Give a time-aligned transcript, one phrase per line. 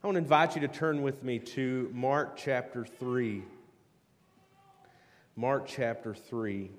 [0.00, 3.42] I want to invite you to turn with me to Mark chapter 3.
[5.34, 6.70] Mark chapter 3.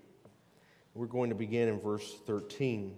[0.93, 2.95] We're going to begin in verse 13.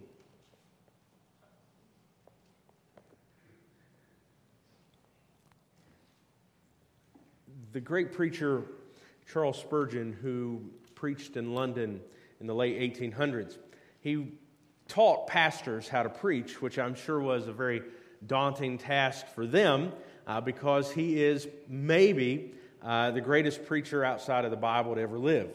[7.72, 8.62] The great preacher
[9.34, 10.62] Charles Spurgeon, who
[10.94, 12.00] preached in London
[12.40, 13.58] in the late 1800s,
[14.02, 14.34] he
[14.88, 17.82] taught pastors how to preach, which I'm sure was a very
[18.28, 19.92] daunting task for them
[20.32, 25.20] uh, because he is maybe uh, the greatest preacher outside of the Bible to ever
[25.20, 25.50] live.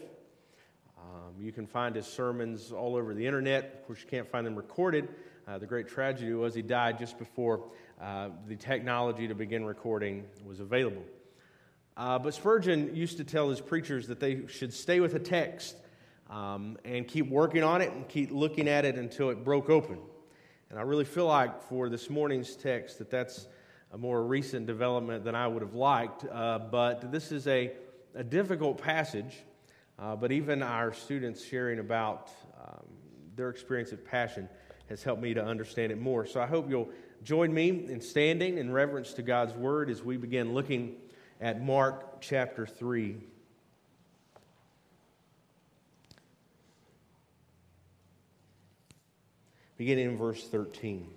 [0.99, 3.73] Um, you can find his sermons all over the internet.
[3.73, 5.09] Of course, you can't find them recorded.
[5.47, 7.63] Uh, the great tragedy was he died just before
[7.99, 11.03] uh, the technology to begin recording was available.
[11.95, 15.75] Uh, but Spurgeon used to tell his preachers that they should stay with a text
[16.29, 19.97] um, and keep working on it and keep looking at it until it broke open.
[20.69, 23.47] And I really feel like for this morning's text that that's
[23.91, 26.25] a more recent development than I would have liked.
[26.29, 27.71] Uh, but this is a,
[28.15, 29.35] a difficult passage.
[29.99, 32.29] Uh, but even our students sharing about
[32.59, 32.85] um,
[33.35, 34.47] their experience of passion
[34.89, 36.25] has helped me to understand it more.
[36.25, 36.89] So I hope you'll
[37.23, 40.95] join me in standing in reverence to God's word as we begin looking
[41.41, 43.17] at Mark chapter 3.
[49.77, 51.07] Beginning in verse 13.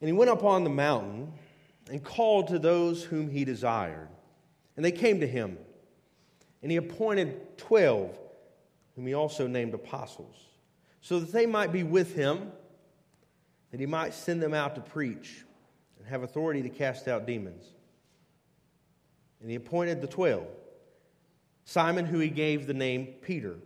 [0.00, 1.32] And he went up on the mountain
[1.90, 4.08] and called to those whom he desired.
[4.76, 5.58] And they came to him.
[6.62, 8.18] And he appointed twelve,
[8.94, 10.36] whom he also named apostles,
[11.00, 12.52] so that they might be with him,
[13.70, 15.44] that he might send them out to preach
[15.98, 17.64] and have authority to cast out demons.
[19.40, 20.46] And he appointed the twelve
[21.64, 23.56] Simon, who he gave the name Peter,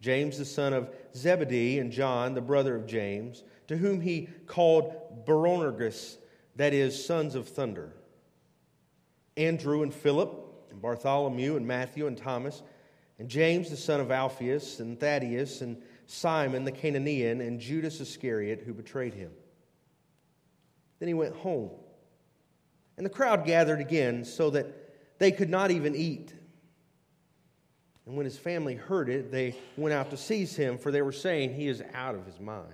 [0.00, 5.24] James, the son of Zebedee, and John, the brother of James to whom he called
[5.26, 6.16] Boanerges,
[6.56, 7.92] that is, sons of thunder.
[9.36, 12.62] Andrew and Philip, and Bartholomew and Matthew and Thomas,
[13.18, 18.62] and James the son of Alphaeus, and Thaddeus, and Simon the Cananaean, and Judas Iscariot,
[18.64, 19.30] who betrayed him.
[20.98, 21.70] Then he went home.
[22.96, 26.32] And the crowd gathered again so that they could not even eat.
[28.06, 31.12] And when his family heard it, they went out to seize him, for they were
[31.12, 32.72] saying, He is out of his mind.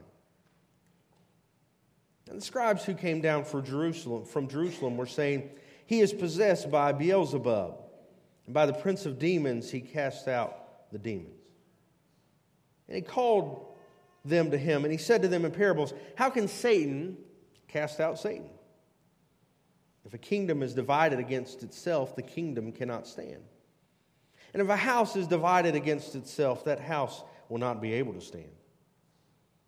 [2.33, 5.51] And the scribes who came down for Jerusalem, from Jerusalem were saying,
[5.85, 7.75] He is possessed by Beelzebub,
[8.47, 11.29] and by the prince of demons he cast out the demons.
[12.89, 13.77] And he called
[14.25, 17.19] them to him, and he said to them in parables, How can Satan
[17.69, 18.49] cast out Satan?
[20.07, 23.43] If a kingdom is divided against itself, the kingdom cannot stand.
[24.55, 28.23] And if a house is divided against itself, that house will not be able to
[28.23, 28.49] stand.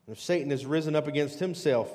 [0.06, 1.94] And if Satan has risen up against himself,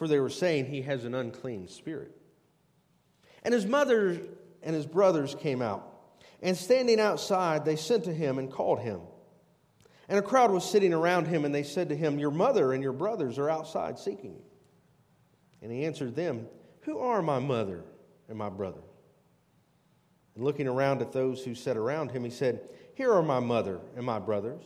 [0.00, 2.10] for they were saying he has an unclean spirit.
[3.42, 4.18] And his mother
[4.62, 5.86] and his brothers came out,
[6.40, 9.02] and standing outside, they sent to him and called him.
[10.08, 12.82] And a crowd was sitting around him, and they said to him, Your mother and
[12.82, 14.42] your brothers are outside seeking you.
[15.60, 16.46] And he answered them,
[16.84, 17.84] Who are my mother
[18.26, 18.80] and my brother?
[20.34, 23.80] And looking around at those who sat around him, he said, Here are my mother
[23.94, 24.62] and my brothers.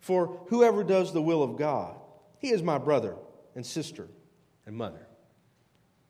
[0.00, 1.96] For whoever does the will of God,
[2.38, 3.16] he is my brother
[3.54, 4.08] and sister
[4.66, 5.06] and mother.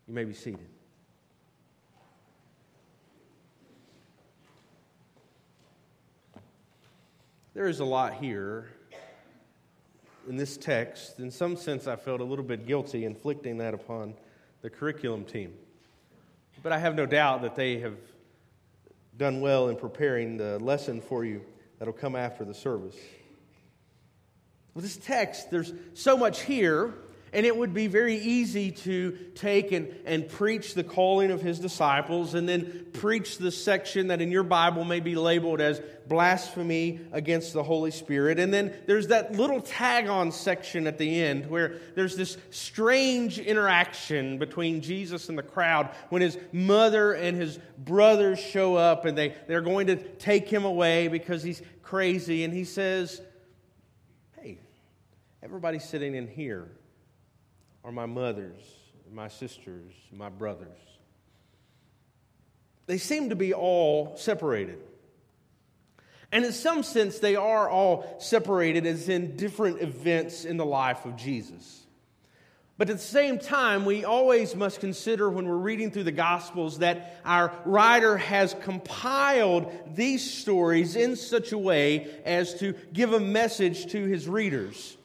[0.09, 0.69] You may be seated.
[7.55, 8.69] There is a lot here
[10.29, 11.21] in this text.
[11.21, 14.15] In some sense, I felt a little bit guilty inflicting that upon
[14.63, 15.55] the curriculum team.
[16.63, 17.97] But I have no doubt that they have
[19.17, 21.43] done well in preparing the lesson for you
[21.79, 22.97] that'll come after the service.
[24.75, 26.93] With this text, there's so much here
[27.33, 31.59] and it would be very easy to take and, and preach the calling of his
[31.59, 37.01] disciples and then preach the section that in your Bible may be labeled as blasphemy
[37.13, 38.39] against the Holy Spirit.
[38.39, 43.41] And then there's that little tag on section at the end where there's this strange
[43.41, 49.19] interaction between Jesus and the crowd when his mother and his brothers show up and
[49.19, 52.45] they, they're going to take him away because he's crazy.
[52.45, 53.21] And he says,
[54.41, 54.59] Hey,
[55.43, 56.71] everybody sitting in here
[57.87, 58.61] are my mothers,
[59.13, 60.67] my sisters, my brothers.
[62.87, 64.81] They seem to be all separated.
[66.33, 71.05] And in some sense, they are all separated as in different events in the life
[71.05, 71.87] of Jesus.
[72.77, 76.81] But at the same time, we always must consider when we're reading through the Gospels
[76.81, 83.21] that our writer has compiled these stories in such a way as to give a
[83.21, 84.97] message to his readers.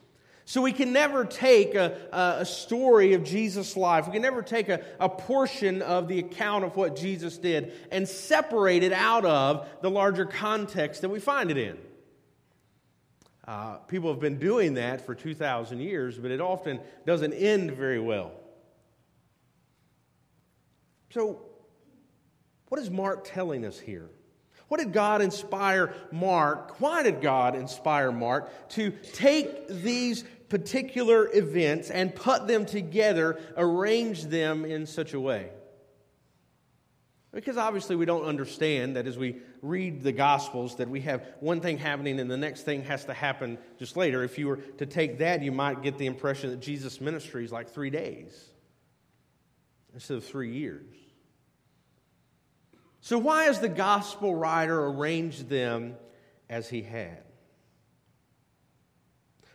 [0.46, 4.70] So we can never take a, a story of Jesus' life, we can never take
[4.70, 9.68] a, a portion of the account of what Jesus did and separate it out of
[9.82, 11.78] the larger context that we find it in.
[13.48, 18.00] Uh, people have been doing that for 2,000 years, but it often doesn't end very
[18.00, 18.32] well.
[21.10, 21.42] So,
[22.70, 24.10] what is Mark telling us here?
[24.72, 26.80] What did God inspire Mark?
[26.80, 34.24] Why did God inspire Mark to take these particular events and put them together, arrange
[34.24, 35.50] them in such a way?
[37.34, 41.60] Because obviously we don't understand that as we read the Gospels that we have one
[41.60, 44.24] thing happening and the next thing has to happen just later.
[44.24, 47.52] If you were to take that, you might get the impression that Jesus' ministry is
[47.52, 48.42] like three days
[49.94, 50.96] instead of three years.
[53.02, 55.96] So, why has the Gospel writer arranged them
[56.50, 57.24] as he had?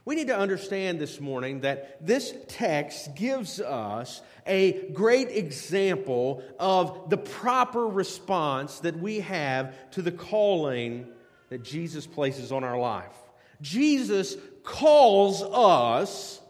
[0.05, 7.11] We need to understand this morning that this text gives us a great example of
[7.11, 11.09] the proper response that we have to the calling
[11.49, 13.17] that Jesus places on our life.
[13.61, 16.41] Jesus calls us,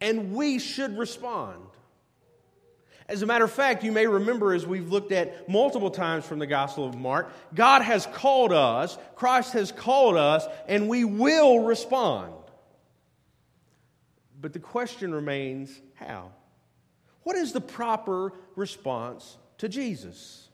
[0.00, 1.62] and we should respond.
[3.08, 6.40] As a matter of fact, you may remember as we've looked at multiple times from
[6.40, 11.60] the Gospel of Mark, God has called us, Christ has called us, and we will
[11.60, 12.32] respond.
[14.40, 16.32] But the question remains how?
[17.22, 20.48] What is the proper response to Jesus?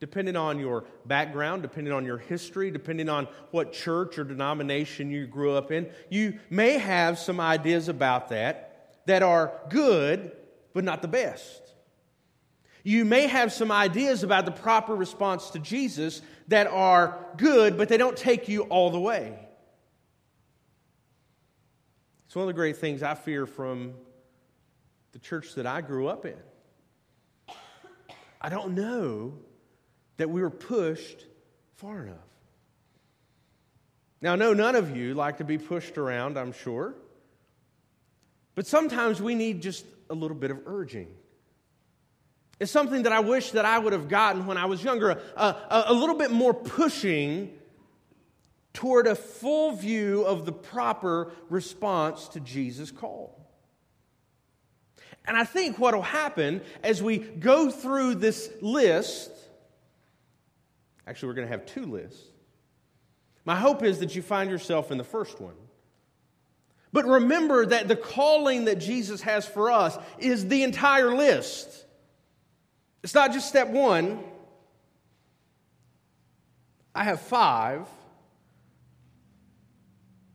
[0.00, 5.26] Depending on your background, depending on your history, depending on what church or denomination you
[5.26, 10.32] grew up in, you may have some ideas about that that are good
[10.74, 11.62] but not the best.
[12.82, 17.88] You may have some ideas about the proper response to Jesus that are good, but
[17.88, 19.38] they don't take you all the way.
[22.26, 23.94] It's one of the great things I fear from
[25.12, 26.36] the church that I grew up in.
[28.40, 29.32] I don't know
[30.18, 31.24] that we were pushed
[31.76, 32.16] far enough.
[34.20, 36.94] Now, know none of you like to be pushed around, I'm sure.
[38.54, 41.08] But sometimes we need just a little bit of urging.
[42.60, 45.42] It's something that I wish that I would have gotten when I was younger, a,
[45.42, 47.52] a, a little bit more pushing
[48.72, 53.40] toward a full view of the proper response to Jesus' call.
[55.26, 59.30] And I think what will happen as we go through this list,
[61.06, 62.22] actually, we're going to have two lists.
[63.44, 65.54] My hope is that you find yourself in the first one.
[66.94, 71.86] But remember that the calling that Jesus has for us is the entire list.
[73.02, 74.20] It's not just step one.
[76.94, 77.88] I have five.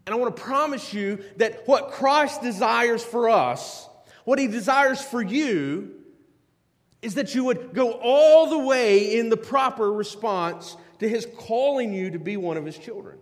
[0.06, 3.88] And I want to promise you that what Christ desires for us,
[4.26, 5.96] what he desires for you,
[7.02, 11.94] is that you would go all the way in the proper response to his calling
[11.94, 13.18] you to be one of his children.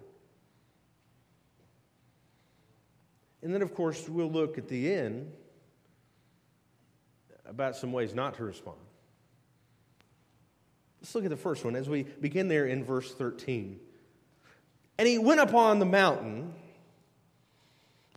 [3.48, 5.32] And then, of course, we'll look at the end
[7.46, 8.76] about some ways not to respond.
[11.00, 13.80] Let's look at the first one as we begin there in verse 13.
[14.98, 16.56] And he went up on the mountain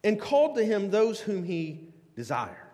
[0.03, 2.67] and called to him those whom he desired.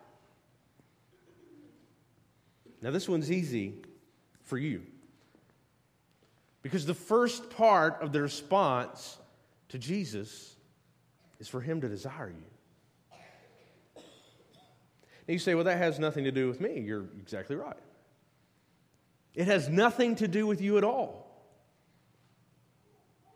[2.81, 3.75] Now, this one's easy
[4.45, 4.81] for you
[6.63, 9.19] because the first part of the response
[9.69, 10.56] to Jesus
[11.39, 14.03] is for Him to desire you.
[15.29, 16.81] And you say, well, that has nothing to do with me.
[16.81, 17.77] You're exactly right.
[19.35, 21.27] It has nothing to do with you at all.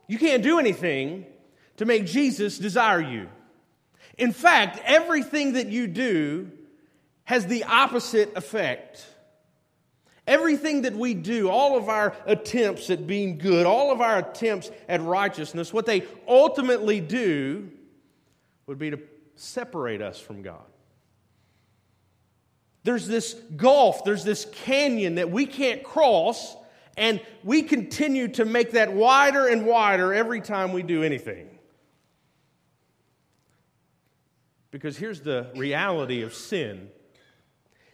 [0.06, 1.26] You can't do anything
[1.76, 3.28] to make Jesus desire you.
[4.18, 6.50] In fact, everything that you do
[7.24, 9.06] has the opposite effect.
[10.26, 14.70] Everything that we do, all of our attempts at being good, all of our attempts
[14.88, 17.70] at righteousness, what they ultimately do
[18.66, 19.00] would be to
[19.36, 20.64] separate us from God.
[22.82, 26.56] There's this gulf, there's this canyon that we can't cross,
[26.96, 31.58] and we continue to make that wider and wider every time we do anything.
[34.70, 36.88] Because here's the reality of sin.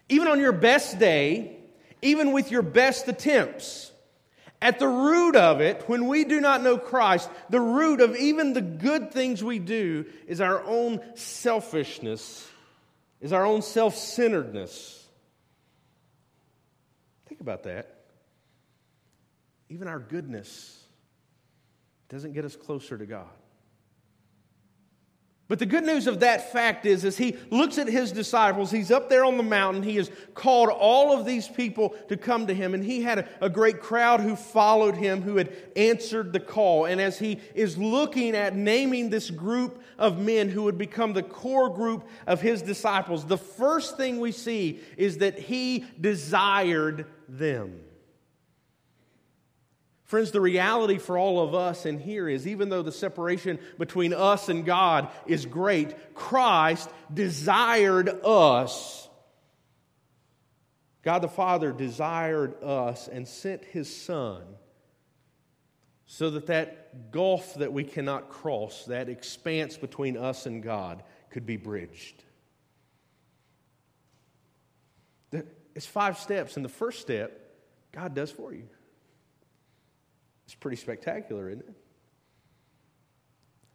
[0.09, 1.57] Even on your best day,
[2.03, 3.91] even with your best attempts,
[4.67, 8.53] at the root of it, when we do not know Christ, the root of even
[8.53, 12.51] the good things we do is our own selfishness,
[13.21, 15.07] is our own self centeredness.
[17.29, 17.95] Think about that.
[19.69, 20.83] Even our goodness
[22.09, 23.29] doesn't get us closer to God.
[25.49, 28.91] But the good news of that fact is, as he looks at his disciples, he's
[28.91, 29.85] up there on the mountain.
[29.85, 33.29] He has called all of these people to come to him, and he had a,
[33.43, 36.87] a, great crowd who followed him, who had answered the call.
[36.87, 41.23] And as he is looking at naming this group of men who would become the
[41.23, 47.86] core group of his disciples, the first thing we see is that he desired them.
[50.07, 54.15] Friends, the reality for all of us in here is even though the separation between
[54.15, 59.09] us and God is great, Christ desired us.
[61.03, 64.43] God the Father desired us and sent his Son
[66.07, 71.47] so that that gulf that we cannot cross, that expanse between us and God, could
[71.47, 72.23] be bridged.
[75.75, 77.57] It's five steps, and the first step,
[77.91, 78.69] God does for you.
[80.47, 81.75] It's pretty spectacular, isn't it?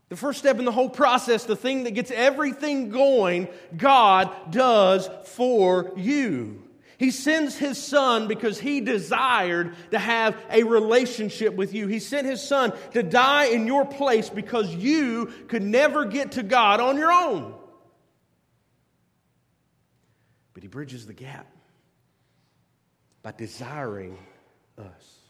[0.10, 3.48] The first step in the whole process, the thing that gets everything going,
[3.78, 6.64] God does for you.
[6.98, 11.88] He sends his son because he desired to have a relationship with you.
[11.88, 16.44] He sent his son to die in your place because you could never get to
[16.44, 17.56] God on your own.
[20.54, 21.48] But he bridges the gap
[23.24, 24.18] by desiring
[24.78, 25.21] us.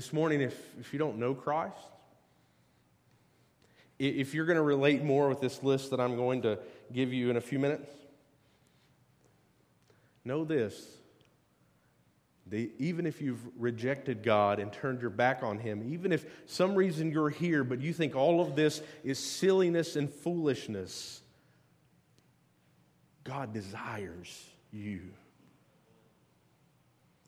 [0.00, 1.76] This morning, if, if you don't know Christ,
[3.98, 6.58] if you're going to relate more with this list that I'm going to
[6.90, 7.92] give you in a few minutes,
[10.24, 10.86] know this.
[12.50, 17.12] even if you've rejected God and turned your back on Him, even if some reason
[17.12, 21.20] you're here, but you think all of this is silliness and foolishness,
[23.22, 25.10] God desires you.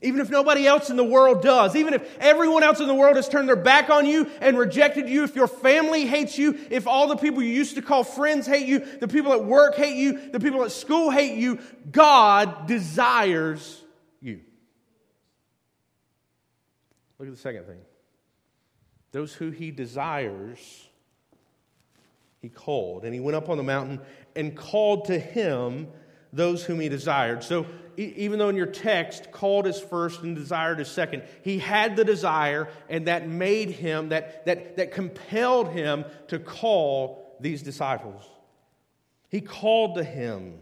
[0.02, 3.16] Even if nobody else in the world does, even if everyone else in the world
[3.16, 6.88] has turned their back on you and rejected you, if your family hates you, if
[6.88, 9.96] all the people you used to call friends hate you, the people at work hate
[9.96, 13.80] you, the people at school hate you, God desires
[14.20, 14.40] you.
[17.18, 17.80] Look at the second thing.
[19.12, 20.88] Those who he desires,
[22.40, 23.04] he called.
[23.04, 24.00] And he went up on the mountain
[24.34, 25.86] and called to him
[26.32, 27.44] those whom he desired.
[27.44, 31.96] So even though in your text, called is first and desired is second, he had
[31.96, 38.22] the desire, and that made him, that, that, that compelled him to call these disciples.
[39.28, 40.58] He called to him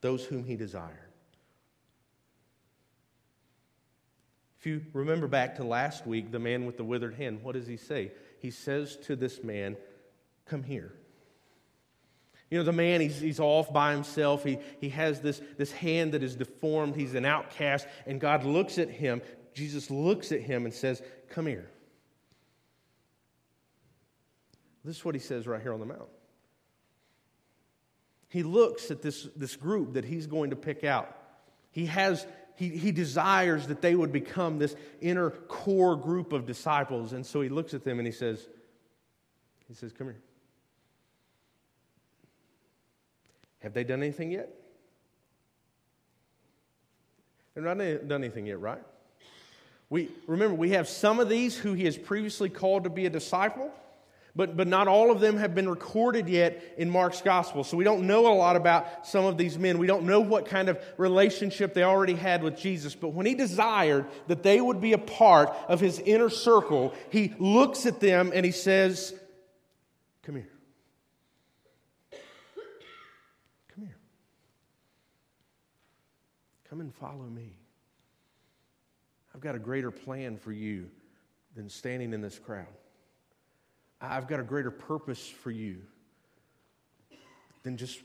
[0.00, 0.98] those whom he desired.
[4.58, 7.66] If you remember back to last week, the man with the withered hand, what does
[7.66, 8.12] he say?
[8.40, 9.76] He says to this man,
[10.44, 10.92] Come here.
[12.50, 14.44] You know, the man, he's, he's off by himself.
[14.44, 16.94] He, he has this, this hand that is deformed.
[16.94, 17.86] He's an outcast.
[18.06, 19.20] And God looks at him.
[19.52, 21.68] Jesus looks at him and says, Come here.
[24.84, 26.08] This is what he says right here on the mount.
[28.28, 31.16] He looks at this, this group that he's going to pick out.
[31.72, 32.24] He has
[32.56, 37.12] he, he desires that they would become this inner core group of disciples.
[37.12, 38.48] And so he looks at them and he says,
[39.68, 40.22] he says, Come here.
[43.66, 44.48] Have they done anything yet?
[47.52, 48.80] They've not done anything yet, right?
[49.90, 53.10] We, remember, we have some of these who he has previously called to be a
[53.10, 53.72] disciple,
[54.36, 57.64] but, but not all of them have been recorded yet in Mark's gospel.
[57.64, 59.78] So we don't know a lot about some of these men.
[59.78, 62.94] We don't know what kind of relationship they already had with Jesus.
[62.94, 67.34] But when he desired that they would be a part of his inner circle, he
[67.40, 69.12] looks at them and he says,
[70.22, 70.55] Come here.
[76.76, 77.56] Come and follow me.
[79.34, 80.90] I've got a greater plan for you
[81.54, 82.66] than standing in this crowd.
[83.98, 85.78] I've got a greater purpose for you
[87.62, 88.00] than just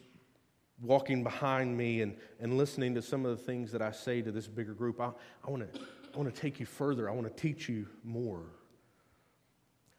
[0.82, 4.32] walking behind me and, and listening to some of the things that I say to
[4.32, 5.02] this bigger group.
[5.02, 5.12] I,
[5.46, 5.82] I want to
[6.14, 7.10] I want to take you further.
[7.10, 8.44] I want to teach you more.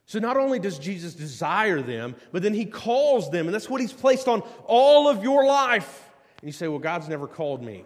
[0.07, 3.83] So not only does Jesus desire them, but then he calls them, and that's what
[3.83, 6.09] he's placed on all of your life.
[6.41, 7.85] And you say, Well, God's never called me.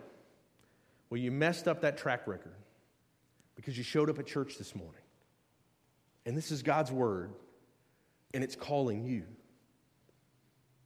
[1.10, 2.54] Well, you messed up that track record
[3.54, 5.00] because you showed up at church this morning.
[6.24, 7.32] And this is God's word.
[8.34, 9.22] and it's calling you.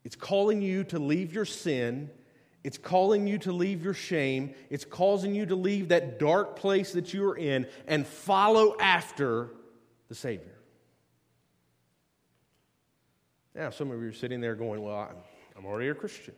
[0.04, 2.10] It's calling you to leave your sin.
[2.62, 4.54] It's calling you to leave your shame.
[4.68, 9.48] It's causing you to leave that dark place that you are in and follow after
[10.08, 10.54] the Savior.
[13.54, 15.10] Now, some of you are sitting there going, Well,
[15.56, 16.34] I'm already a Christian.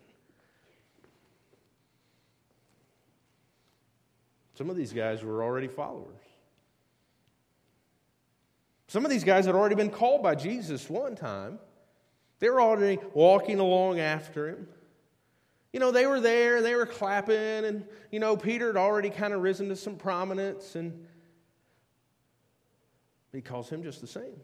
[4.63, 6.23] Some of these guys were already followers.
[8.87, 11.59] Some of these guys had already been called by Jesus one time.
[12.39, 14.69] They were already walking along after him.
[15.73, 19.11] You know, they were there and they were clapping, and, you know, Peter had already
[19.11, 21.09] kind of risen to some prominence, and
[23.33, 24.37] he calls him just the same.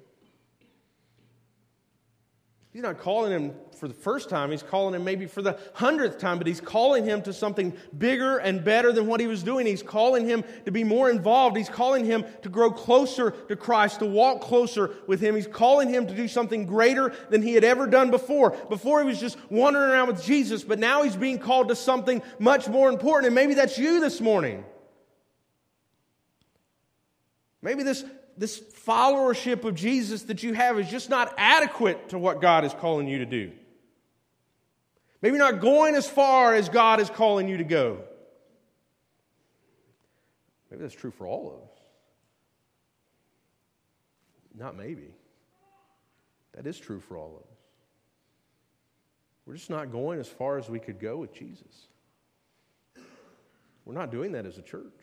[2.71, 6.19] He's not calling him for the first time, he's calling him maybe for the hundredth
[6.19, 9.67] time, but he's calling him to something bigger and better than what he was doing.
[9.67, 11.57] He's calling him to be more involved.
[11.57, 15.37] He's calling him to grow closer to Christ, to walk closer with him.
[15.37, 18.51] He's calling him to do something greater than he had ever done before.
[18.51, 22.21] Before he was just wandering around with Jesus, but now he's being called to something
[22.39, 23.27] much more important.
[23.27, 24.65] And maybe that's you this morning.
[27.63, 28.05] Maybe this
[28.39, 32.73] this followership of Jesus that you have is just not adequate to what God is
[32.73, 33.53] calling you to do.
[35.21, 37.99] Maybe not going as far as God is calling you to go.
[40.71, 41.77] Maybe that's true for all of us.
[44.57, 45.11] Not maybe.
[46.55, 47.59] That is true for all of us.
[49.47, 51.89] We're just not going as far as we could go with Jesus.
[53.85, 54.98] We're not doing that as a church.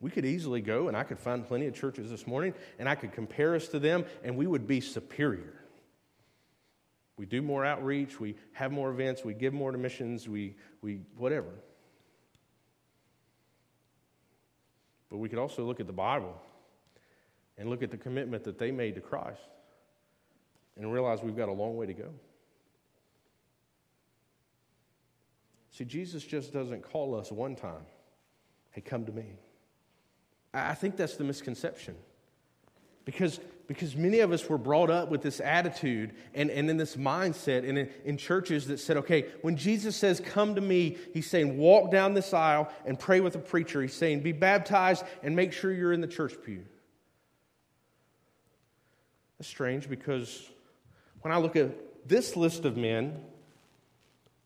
[0.00, 2.94] We could easily go, and I could find plenty of churches this morning, and I
[2.94, 5.54] could compare us to them, and we would be superior.
[7.16, 11.00] We do more outreach, we have more events, we give more to missions, we, we
[11.16, 11.50] whatever.
[15.10, 16.40] But we could also look at the Bible
[17.56, 19.40] and look at the commitment that they made to Christ
[20.76, 22.10] and realize we've got a long way to go.
[25.72, 27.86] See, Jesus just doesn't call us one time,
[28.70, 29.38] hey, come to me.
[30.52, 31.94] I think that's the misconception.
[33.04, 36.96] Because, because many of us were brought up with this attitude and, and in this
[36.96, 41.28] mindset and in, in churches that said, okay, when Jesus says, come to me, he's
[41.28, 43.80] saying, walk down this aisle and pray with a preacher.
[43.80, 46.64] He's saying, be baptized and make sure you're in the church pew.
[49.38, 50.46] That's strange because
[51.22, 51.70] when I look at
[52.06, 53.22] this list of men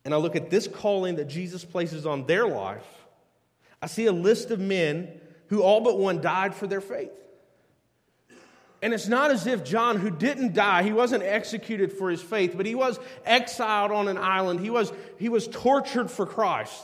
[0.05, 2.87] and I look at this calling that Jesus places on their life,
[3.81, 5.21] I see a list of men
[5.53, 7.13] who all but one died for their faith.
[8.81, 12.55] And it's not as if John, who didn't die, he wasn't executed for his faith,
[12.57, 14.61] but he was exiled on an island.
[14.61, 16.83] He was, he was tortured for Christ.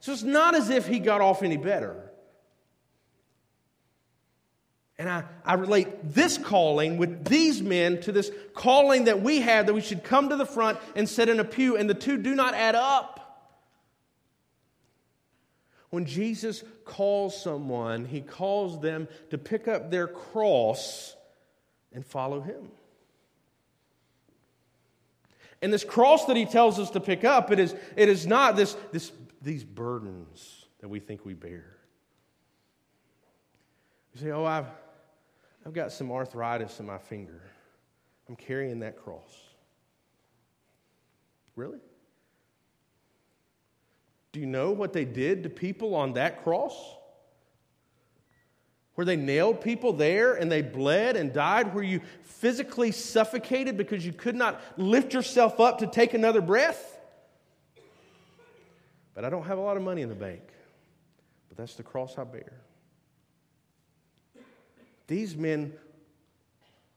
[0.00, 2.10] So it's not as if he got off any better.
[4.98, 9.64] And I, I relate this calling with these men to this calling that we have
[9.64, 12.18] that we should come to the front and sit in a pew, and the two
[12.18, 13.19] do not add up.
[15.90, 21.16] When Jesus calls someone, he calls them to pick up their cross
[21.92, 22.70] and follow him.
[25.62, 28.56] And this cross that he tells us to pick up, it is, it is not
[28.56, 31.76] this, this, these burdens that we think we bear.
[34.14, 34.66] You say, Oh, I've,
[35.66, 37.42] I've got some arthritis in my finger.
[38.28, 39.36] I'm carrying that cross.
[41.56, 41.80] Really?
[44.32, 46.74] Do you know what they did to people on that cross?
[48.94, 54.04] Where they nailed people there and they bled and died, where you physically suffocated because
[54.04, 56.98] you could not lift yourself up to take another breath?
[59.14, 60.42] But I don't have a lot of money in the bank.
[61.48, 62.52] But that's the cross I bear.
[65.06, 65.72] These men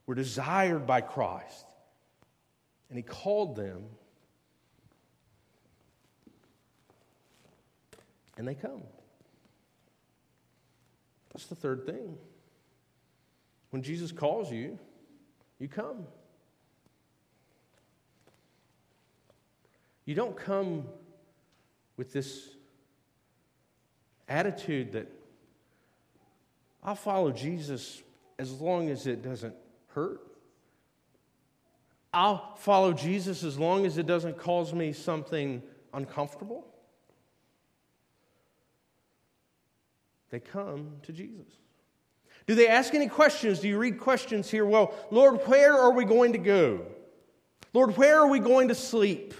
[0.05, 1.65] were desired by Christ,
[2.89, 3.85] and He called them
[8.37, 8.83] And they come.
[11.31, 12.17] That's the third thing.
[13.71, 14.77] When Jesus calls you,
[15.59, 16.05] you come.
[20.05, 20.85] You don't come
[21.97, 22.49] with this
[24.27, 25.07] attitude that
[26.83, 28.01] I'll follow Jesus
[28.37, 29.55] as long as it doesn't
[29.89, 30.21] hurt.
[32.13, 36.67] I'll follow Jesus as long as it doesn't cause me something uncomfortable.
[40.33, 41.45] They come to Jesus.
[42.47, 43.59] Do they ask any questions?
[43.59, 44.65] Do you read questions here?
[44.65, 46.87] Well, Lord, where are we going to go?
[47.71, 49.35] Lord, where are we going to sleep?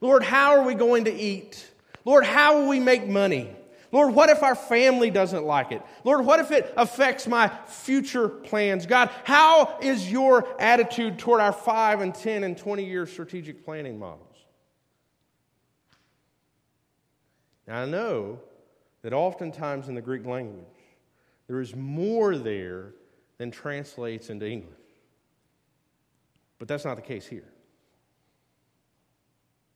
[0.00, 1.68] Lord, how are we going to eat?
[2.04, 3.50] Lord, how will we make money?
[3.90, 5.82] Lord, what if our family doesn't like it?
[6.04, 8.86] Lord, what if it affects my future plans?
[8.86, 13.98] God, how is your attitude toward our 5 and 10 and 20 year strategic planning
[13.98, 14.36] models?
[17.66, 18.38] Now, I know
[19.08, 20.66] that oftentimes in the Greek language,
[21.46, 22.92] there is more there
[23.38, 24.76] than translates into English.
[26.58, 27.50] But that's not the case here.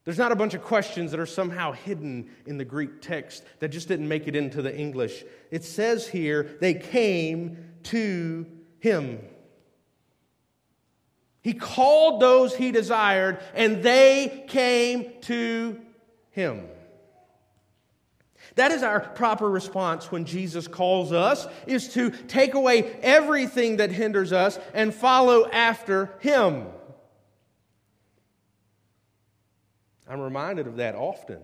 [0.04, 3.68] There's not a bunch of questions that are somehow hidden in the Greek text that
[3.68, 5.24] just didn't make it into the English.
[5.50, 8.44] It says here, they came to
[8.80, 9.18] him.
[11.40, 15.80] He called those he desired, and they came to
[16.32, 16.68] him.
[18.56, 23.90] That is our proper response when Jesus calls us is to take away everything that
[23.90, 26.66] hinders us and follow after him.
[30.06, 31.38] I'm reminded of that often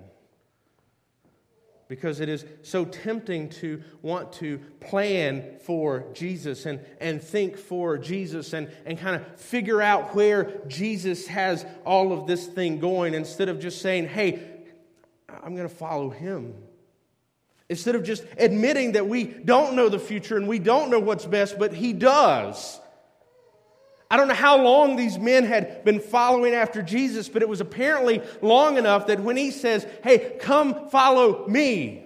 [1.89, 7.97] because it is so tempting to want to plan for Jesus and, and think for
[7.97, 13.15] Jesus and, and kind of figure out where Jesus has all of this thing going
[13.15, 14.43] instead of just saying, hey,
[15.43, 16.55] I'm going to follow him.
[17.71, 21.27] Instead of just admitting that we don't know the future and we don't know what's
[21.27, 22.81] best, but he does.
[24.11, 27.61] I don't know how long these men had been following after Jesus, but it was
[27.61, 32.05] apparently long enough that when he says, Hey, come follow me,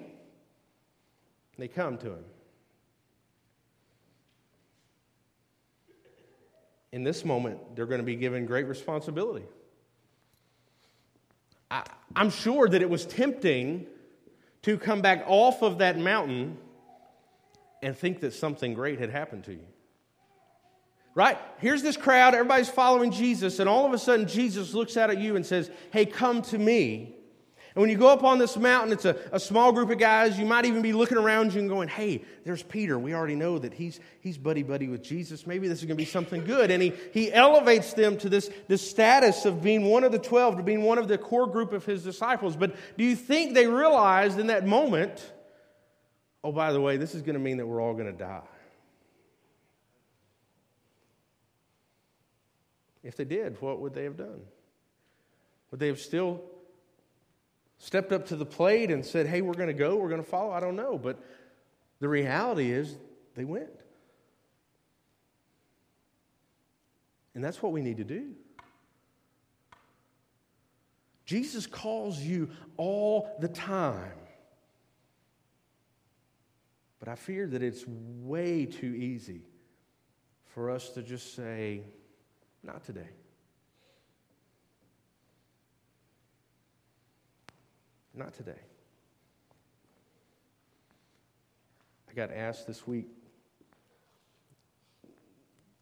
[1.59, 2.25] they come to him.
[6.91, 9.47] In this moment, they're going to be given great responsibility.
[11.71, 11.85] I,
[12.17, 13.87] am sure that it was tempting
[14.63, 16.57] to come back off of that mountain
[17.83, 19.67] and think that something great had happened to you.
[21.15, 21.37] Right?
[21.59, 25.19] Here's this crowd, everybody's following Jesus, and all of a sudden Jesus looks out at
[25.19, 27.17] you and says, Hey, come to me.
[27.75, 30.39] And when you go up on this mountain, it's a, a small group of guys.
[30.39, 32.99] You might even be looking around you and going, Hey, there's Peter.
[32.99, 35.47] We already know that he's, he's buddy buddy with Jesus.
[35.47, 36.71] Maybe this is going to be something good.
[36.71, 40.59] And he, he elevates them to this, this status of being one of the 12,
[40.59, 42.57] to being one of the core group of his disciples.
[42.57, 45.33] But do you think they realized in that moment,
[46.45, 48.43] oh, by the way, this is going to mean that we're all going to die?
[53.03, 54.43] If they did, what would they have done?
[55.71, 56.43] Would they have still
[57.83, 60.31] stepped up to the plate and said, hey, we're going to go, we're going to
[60.31, 60.53] follow?
[60.53, 60.97] I don't know.
[60.97, 61.21] But
[61.99, 62.97] the reality is,
[63.35, 63.73] they went.
[67.35, 68.35] And that's what we need to do.
[71.27, 74.13] Jesus calls you all the time.
[77.01, 79.41] But I fear that it's way too easy
[80.55, 81.83] for us to just say,
[82.63, 83.11] not today.
[88.15, 88.61] Not today.
[92.11, 93.07] I got asked this week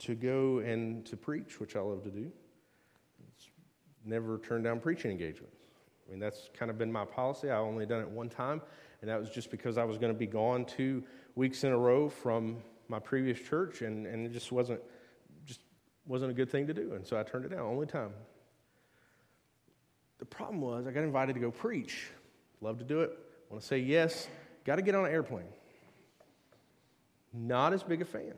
[0.01, 2.31] to go and to preach, which I love to do.
[3.37, 3.49] It's
[4.05, 5.57] never turned down preaching engagements.
[6.07, 7.51] I mean, that's kind of been my policy.
[7.51, 8.63] I've only done it one time,
[9.01, 11.03] and that was just because I was going to be gone two
[11.35, 14.81] weeks in a row from my previous church, and, and it just wasn't
[15.47, 15.61] just
[16.07, 18.13] wasn't a good thing to do, and so I turned it down, only time.
[20.19, 22.07] The problem was I got invited to go preach.
[22.61, 23.17] Love to do it.
[23.49, 24.29] Want to say yes.
[24.65, 25.49] Got to get on an airplane.
[27.33, 28.35] Not as big a fan.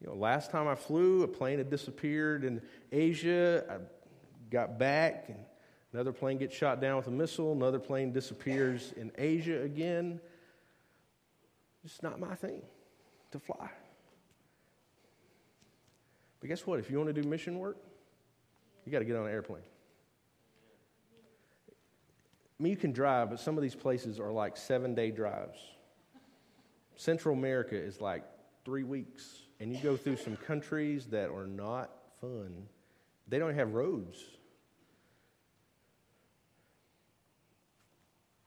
[0.00, 3.64] You know, last time I flew, a plane had disappeared in Asia.
[3.70, 3.76] I
[4.50, 5.38] got back, and
[5.92, 7.52] another plane gets shot down with a missile.
[7.52, 10.20] Another plane disappears in Asia again.
[11.84, 12.62] It's not my thing
[13.30, 13.70] to fly.
[16.40, 16.80] But guess what?
[16.80, 17.76] If you want to do mission work,
[18.84, 19.62] you got to get on an airplane.
[22.62, 25.58] I mean, you can drive, but some of these places are like seven day drives.
[26.94, 28.22] Central America is like
[28.64, 32.68] three weeks, and you go through some countries that are not fun.
[33.26, 34.16] They don't have roads.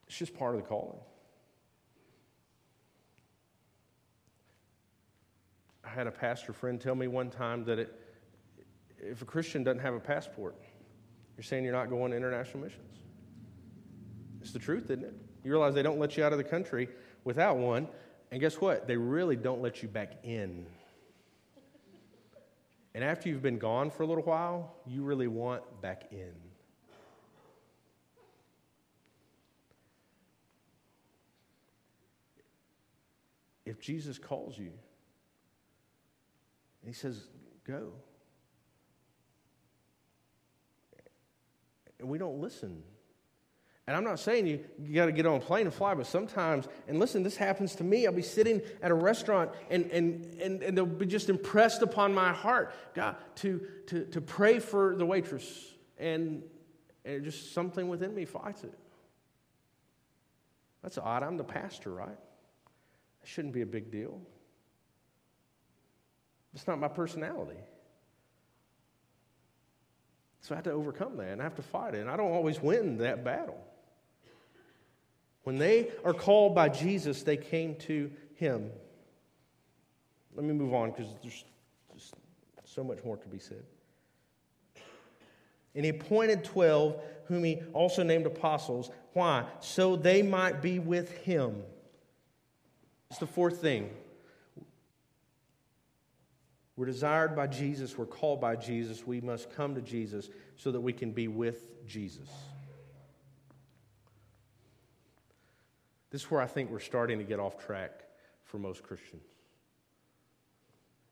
[0.08, 0.99] It's just part of the calling.
[5.84, 7.99] I had a pastor friend tell me one time that it,
[8.97, 10.56] if a Christian doesn't have a passport,
[11.36, 12.94] you're saying you're not going to international missions.
[14.45, 15.12] It's the truth, isn't it?
[15.43, 16.88] You realize they don't let you out of the country
[17.23, 17.88] without one,
[18.29, 18.86] and guess what?
[18.86, 20.67] They really don't let you back in.
[22.93, 26.36] And after you've been gone for a little while, you really want back in.
[33.65, 34.69] If Jesus calls you,
[36.84, 37.19] and he says,
[37.65, 37.93] Go.
[41.97, 42.84] And we don't listen.
[43.88, 46.08] And I'm not saying you, you got to get on a plane and fly, but
[46.08, 48.08] sometimes, and listen, this happens to me.
[48.08, 52.12] I'll be sitting at a restaurant and, and, and, and they'll be just impressed upon
[52.12, 55.74] my heart, God, to, to, to pray for the waitress.
[56.00, 56.41] And,
[57.06, 58.74] and just something within me fights it.
[60.82, 61.21] That's odd.
[61.21, 62.10] I'm the pastor, right?
[62.10, 64.19] It shouldn't be a big deal.
[66.56, 67.60] It's not my personality.
[70.41, 72.02] So I have to overcome that and I have to fight it.
[72.02, 73.60] And I don't always win that battle.
[75.45, 78.71] When they are called by Jesus, they came to him.
[80.36, 81.45] Let me move on because there's
[81.93, 82.15] just
[82.65, 83.63] so much more to be said.
[85.75, 88.89] And he appointed 12, whom he also named apostles.
[89.13, 89.45] Why?
[89.60, 91.62] So they might be with him.
[93.12, 93.91] It's the fourth thing.
[96.75, 100.27] We're desired by Jesus, we're called by Jesus, we must come to Jesus
[100.58, 102.27] so that we can be with Jesus.
[106.15, 107.91] This is where I think we're starting to get off track
[108.45, 109.25] for most Christians.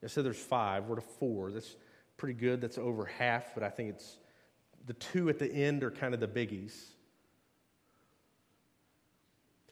[0.02, 1.52] I said there's five, we're to four.
[1.52, 1.76] That's
[2.16, 2.62] pretty good.
[2.62, 4.16] That's over half, but I think it's
[4.86, 6.72] the two at the end are kind of the biggies.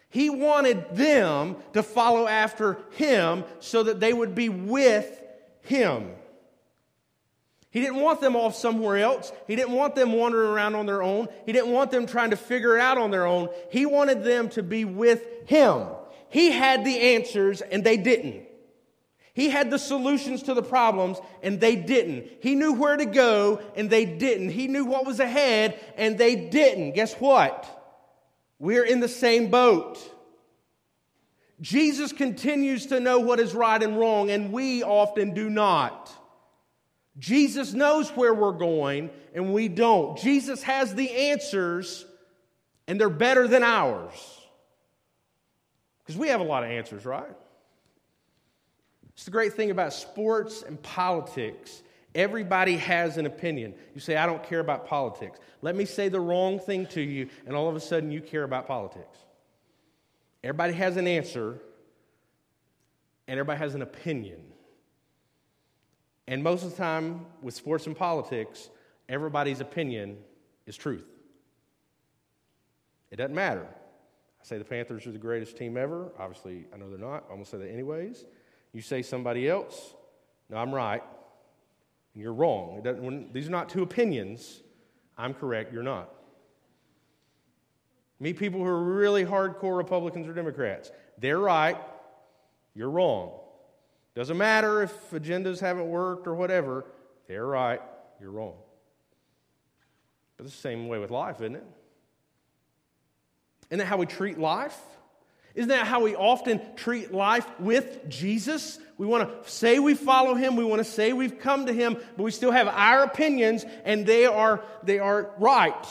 [0.09, 5.23] He wanted them to follow after him so that they would be with
[5.61, 6.09] him.
[7.71, 9.31] He didn't want them off somewhere else.
[9.47, 11.29] He didn't want them wandering around on their own.
[11.45, 13.49] He didn't want them trying to figure it out on their own.
[13.71, 15.87] He wanted them to be with him.
[16.29, 18.43] He had the answers and they didn't.
[19.33, 22.27] He had the solutions to the problems and they didn't.
[22.41, 24.49] He knew where to go and they didn't.
[24.49, 26.91] He knew what was ahead and they didn't.
[26.91, 27.65] Guess what?
[28.59, 29.97] We're in the same boat.
[31.61, 36.11] Jesus continues to know what is right and wrong, and we often do not.
[37.19, 40.17] Jesus knows where we're going, and we don't.
[40.17, 42.05] Jesus has the answers,
[42.87, 44.13] and they're better than ours.
[45.99, 47.35] Because we have a lot of answers, right?
[49.13, 51.83] It's the great thing about sports and politics.
[52.15, 53.75] Everybody has an opinion.
[53.93, 55.39] You say, I don't care about politics.
[55.61, 58.43] Let me say the wrong thing to you, and all of a sudden you care
[58.43, 59.17] about politics.
[60.43, 61.61] Everybody has an answer,
[63.27, 64.41] and everybody has an opinion.
[66.27, 68.69] And most of the time, with sports and politics,
[69.09, 70.17] everybody's opinion
[70.65, 71.05] is truth.
[73.09, 73.67] It doesn't matter.
[74.41, 76.11] I say the Panthers are the greatest team ever.
[76.17, 77.23] Obviously, I know they're not.
[77.29, 78.25] I'm going to say that anyways.
[78.73, 79.93] You say somebody else,
[80.49, 81.03] no, I'm right.
[82.13, 82.81] And you're wrong.
[82.83, 84.61] When, these are not two opinions.
[85.17, 86.09] I'm correct, you're not.
[88.19, 90.91] Meet people who are really hardcore Republicans or Democrats.
[91.17, 91.77] They're right,
[92.73, 93.40] you're wrong.
[94.15, 96.85] Doesn't matter if agendas haven't worked or whatever,
[97.27, 97.81] they're right,
[98.19, 98.55] you're wrong.
[100.37, 101.65] But it's the same way with life, isn't it?
[103.69, 104.77] Isn't that how we treat life?
[105.55, 108.79] Isn't that how we often treat life with Jesus?
[108.97, 111.97] We want to say we follow him, we want to say we've come to him,
[112.15, 115.87] but we still have our opinions and they are they are right.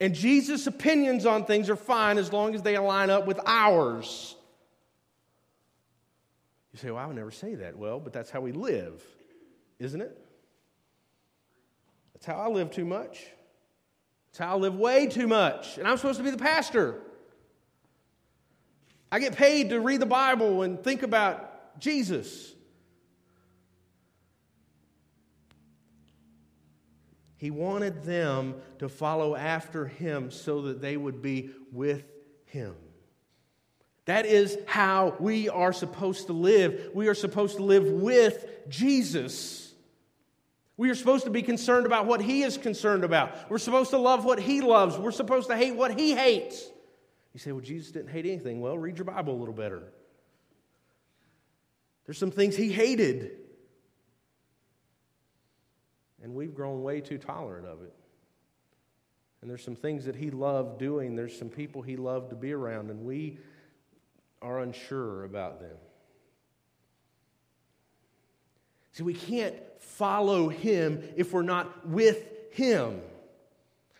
[0.00, 4.34] And Jesus' opinions on things are fine as long as they line up with ours.
[6.74, 7.78] You say, well, I would never say that.
[7.78, 9.00] Well, but that's how we live,
[9.78, 10.18] isn't it?
[12.12, 13.24] That's how I live too much.
[14.26, 15.78] That's how I live way too much.
[15.78, 17.00] And I'm supposed to be the pastor.
[19.12, 22.52] I get paid to read the Bible and think about Jesus.
[27.36, 32.02] He wanted them to follow after him so that they would be with
[32.46, 32.74] him.
[34.06, 36.90] That is how we are supposed to live.
[36.94, 39.72] We are supposed to live with Jesus.
[40.76, 43.50] We are supposed to be concerned about what he is concerned about.
[43.50, 44.98] We're supposed to love what he loves.
[44.98, 46.62] We're supposed to hate what he hates.
[47.32, 48.60] You say, well, Jesus didn't hate anything.
[48.60, 49.82] Well, read your Bible a little better.
[52.04, 53.30] There's some things he hated.
[56.22, 57.94] And we've grown way too tolerant of it.
[59.40, 61.16] And there's some things that he loved doing.
[61.16, 63.38] There's some people he loved to be around, and we
[64.44, 65.76] are unsure about them.
[68.92, 73.00] See, we can't follow him if we're not with him.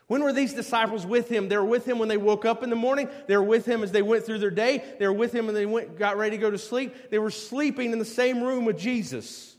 [0.07, 1.49] When were these disciples with him?
[1.49, 3.09] They were with him when they woke up in the morning.
[3.27, 4.85] They were with him as they went through their day.
[4.99, 7.11] They were with him when they went, got ready to go to sleep.
[7.11, 9.57] They were sleeping in the same room with Jesus.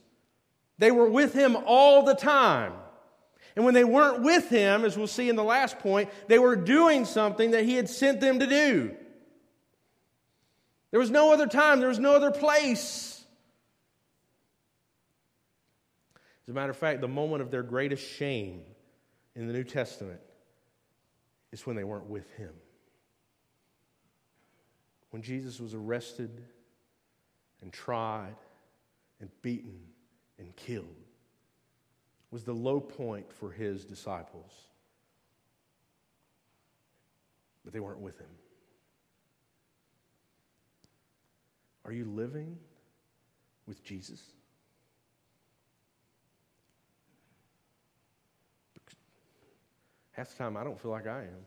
[0.78, 2.74] They were with him all the time.
[3.56, 6.56] And when they weren't with him, as we'll see in the last point, they were
[6.56, 8.96] doing something that he had sent them to do.
[10.96, 13.22] There was no other time, there was no other place.
[16.42, 18.62] As a matter of fact, the moment of their greatest shame
[19.36, 20.22] in the New Testament
[21.52, 22.54] is when they weren't with him.
[25.10, 26.42] When Jesus was arrested
[27.62, 28.38] and tried
[29.20, 29.82] and beaten
[30.40, 31.04] and killed
[32.32, 34.54] was the low point for his disciples.
[37.66, 38.30] But they weren't with him.
[41.86, 42.58] Are you living
[43.68, 44.22] with Jesus?
[50.12, 51.46] Half the time, I don't feel like I am.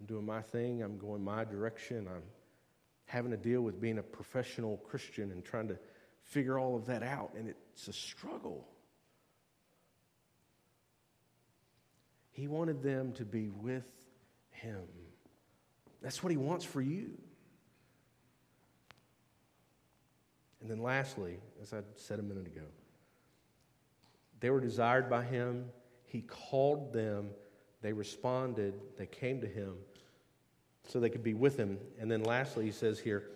[0.00, 2.22] I'm doing my thing, I'm going my direction, I'm
[3.06, 5.78] having to deal with being a professional Christian and trying to
[6.22, 8.68] figure all of that out, and it's a struggle.
[12.30, 13.88] He wanted them to be with
[14.50, 14.86] Him.
[16.02, 17.10] That's what He wants for you.
[20.60, 22.66] And then, lastly, as I said a minute ago,
[24.40, 25.66] they were desired by him.
[26.06, 27.30] He called them.
[27.82, 28.74] They responded.
[28.98, 29.76] They came to him
[30.88, 31.78] so they could be with him.
[31.98, 33.30] And then lastly, he says here,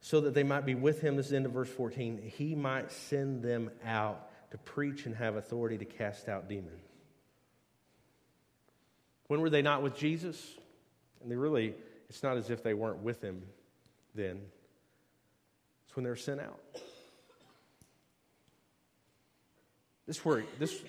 [0.00, 1.16] so that they might be with him.
[1.16, 2.30] This is the end of verse 14.
[2.36, 6.82] He might send them out to preach and have authority to cast out demons.
[9.34, 10.40] When were they not with Jesus?
[11.20, 11.74] And they really,
[12.08, 13.42] it's not as if they weren't with him
[14.14, 14.38] then.
[15.88, 16.60] It's when they were sent out.
[20.06, 20.80] This is where, this,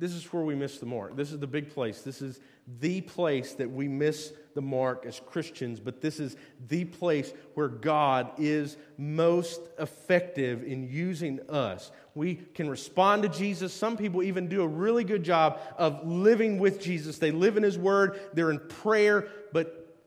[0.00, 1.14] this is where we miss the mark.
[1.14, 2.00] This is the big place.
[2.00, 2.40] This is
[2.80, 6.36] the place that we miss the mark as Christians, but this is
[6.68, 11.92] the place where God is most effective in using us.
[12.14, 13.74] We can respond to Jesus.
[13.74, 17.18] Some people even do a really good job of living with Jesus.
[17.18, 19.98] They live in His Word, they're in prayer, but,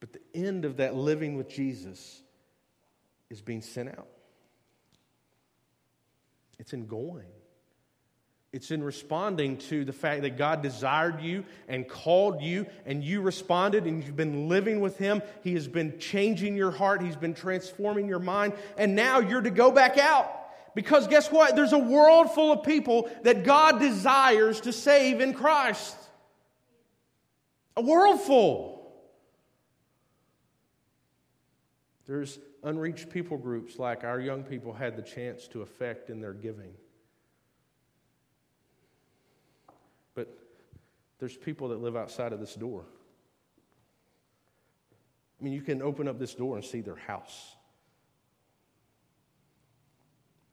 [0.00, 2.22] but the end of that living with Jesus
[3.30, 4.08] is being sent out.
[6.58, 7.35] It's in going.
[8.56, 13.20] It's in responding to the fact that God desired you and called you, and you
[13.20, 15.20] responded, and you've been living with Him.
[15.44, 19.50] He has been changing your heart, He's been transforming your mind, and now you're to
[19.50, 20.30] go back out.
[20.74, 21.54] Because guess what?
[21.54, 25.94] There's a world full of people that God desires to save in Christ.
[27.76, 28.90] A world full.
[32.06, 36.32] There's unreached people groups like our young people had the chance to affect in their
[36.32, 36.72] giving.
[41.18, 42.84] There's people that live outside of this door.
[45.40, 47.56] I mean, you can open up this door and see their house.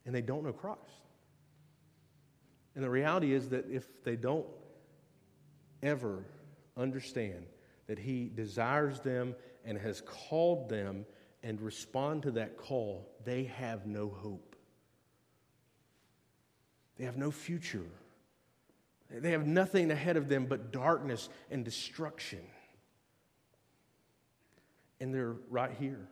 [0.05, 0.79] And they don't know Christ.
[2.75, 4.45] And the reality is that if they don't
[5.81, 6.25] ever
[6.75, 7.45] understand
[7.87, 11.05] that He desires them and has called them
[11.43, 14.55] and respond to that call, they have no hope.
[16.97, 17.85] They have no future.
[19.09, 22.41] They have nothing ahead of them but darkness and destruction.
[24.99, 26.07] And they're right here.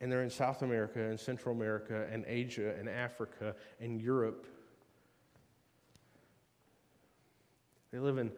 [0.00, 4.46] And they're in South America and Central America and Asia and Africa and Europe.
[7.92, 8.30] They live in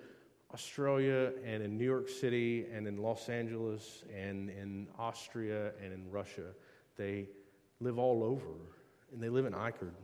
[0.52, 6.10] Australia and in New York City and in Los Angeles and in Austria and in
[6.10, 6.52] Russia.
[6.96, 7.28] They
[7.80, 8.54] live all over.
[9.12, 9.94] And they live in Eichard.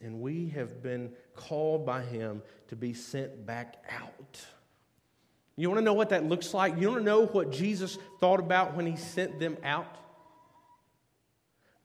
[0.00, 4.44] And we have been called by Him to be sent back out.
[5.56, 6.78] You want to know what that looks like?
[6.78, 9.96] You want to know what Jesus thought about when He sent them out?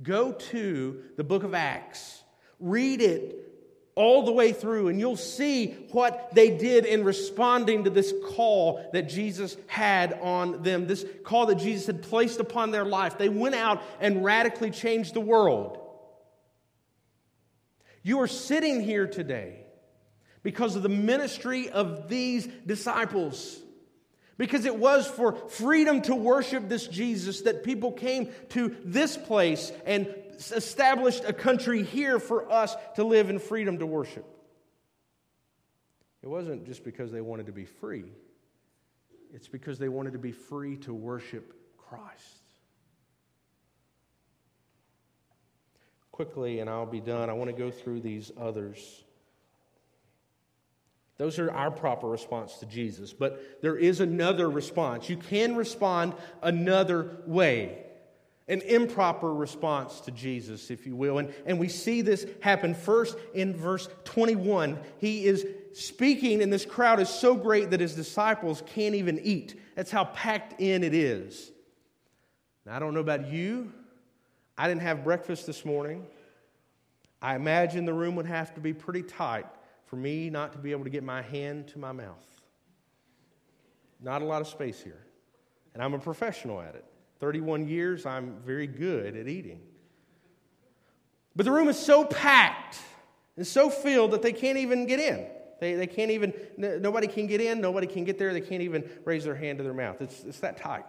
[0.01, 2.23] Go to the book of Acts,
[2.59, 3.49] read it
[3.95, 8.89] all the way through, and you'll see what they did in responding to this call
[8.93, 13.17] that Jesus had on them, this call that Jesus had placed upon their life.
[13.17, 15.78] They went out and radically changed the world.
[18.03, 19.65] You are sitting here today
[20.43, 23.59] because of the ministry of these disciples.
[24.37, 29.71] Because it was for freedom to worship this Jesus that people came to this place
[29.85, 30.13] and
[30.51, 34.25] established a country here for us to live in freedom to worship.
[36.21, 38.05] It wasn't just because they wanted to be free,
[39.33, 42.48] it's because they wanted to be free to worship Christ.
[46.19, 47.29] Quickly and I'll be done.
[47.29, 49.05] I want to go through these others.
[51.17, 53.13] Those are our proper response to Jesus.
[53.13, 55.07] But there is another response.
[55.07, 57.85] You can respond another way,
[58.49, 61.19] an improper response to Jesus, if you will.
[61.19, 64.77] And, and we see this happen first in verse 21.
[64.97, 69.57] He is speaking, and this crowd is so great that his disciples can't even eat.
[69.75, 71.49] That's how packed in it is.
[72.65, 73.71] Now, I don't know about you,
[74.59, 76.05] I didn't have breakfast this morning.
[77.21, 79.45] I imagine the room would have to be pretty tight
[79.85, 82.25] for me not to be able to get my hand to my mouth.
[84.01, 84.99] Not a lot of space here.
[85.73, 86.83] And I'm a professional at it.
[87.21, 89.61] 31 years, I'm very good at eating.
[91.37, 92.79] But the room is so packed
[93.37, 95.25] and so filled that they can't even get in.
[95.61, 98.89] They, they can't even, nobody can get in, nobody can get there, they can't even
[99.05, 100.01] raise their hand to their mouth.
[100.01, 100.83] It's, it's that tight.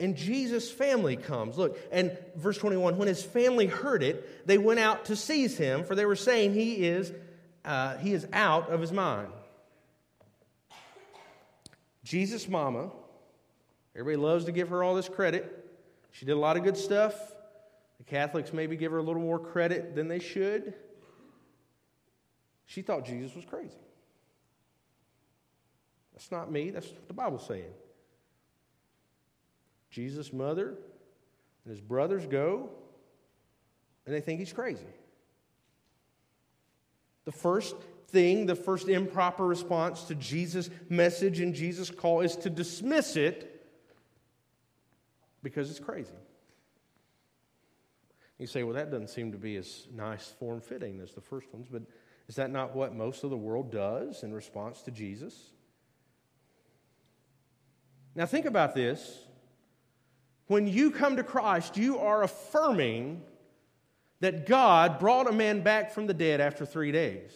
[0.00, 1.58] And Jesus' family comes.
[1.58, 5.84] Look, and verse 21 when his family heard it, they went out to seize him,
[5.84, 7.12] for they were saying he is,
[7.64, 9.32] uh, he is out of his mind.
[12.04, 12.90] Jesus' mama,
[13.94, 15.54] everybody loves to give her all this credit.
[16.12, 17.14] She did a lot of good stuff.
[17.98, 20.74] The Catholics maybe give her a little more credit than they should.
[22.66, 23.74] She thought Jesus was crazy.
[26.12, 27.72] That's not me, that's what the Bible's saying.
[29.90, 30.68] Jesus' mother
[31.64, 32.70] and his brothers go,
[34.06, 34.86] and they think he's crazy.
[37.24, 37.76] The first
[38.08, 43.66] thing, the first improper response to Jesus' message and Jesus' call is to dismiss it
[45.42, 46.14] because it's crazy.
[48.38, 51.52] You say, well, that doesn't seem to be as nice, form fitting as the first
[51.52, 51.82] ones, but
[52.28, 55.50] is that not what most of the world does in response to Jesus?
[58.14, 59.18] Now, think about this.
[60.48, 63.22] When you come to Christ, you are affirming
[64.20, 67.30] that God brought a man back from the dead after three days.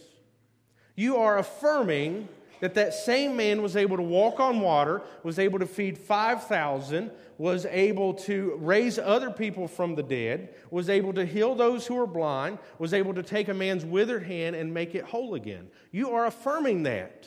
[0.97, 2.29] You are affirming
[2.61, 7.11] that that same man was able to walk on water, was able to feed 5,000,
[7.37, 11.99] was able to raise other people from the dead, was able to heal those who
[11.99, 15.69] are blind, was able to take a man's withered hand and make it whole again.
[15.91, 17.27] You are affirming that.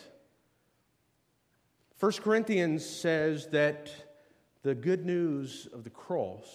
[2.00, 3.92] 1 Corinthians says that
[4.66, 6.48] the good news of the cross,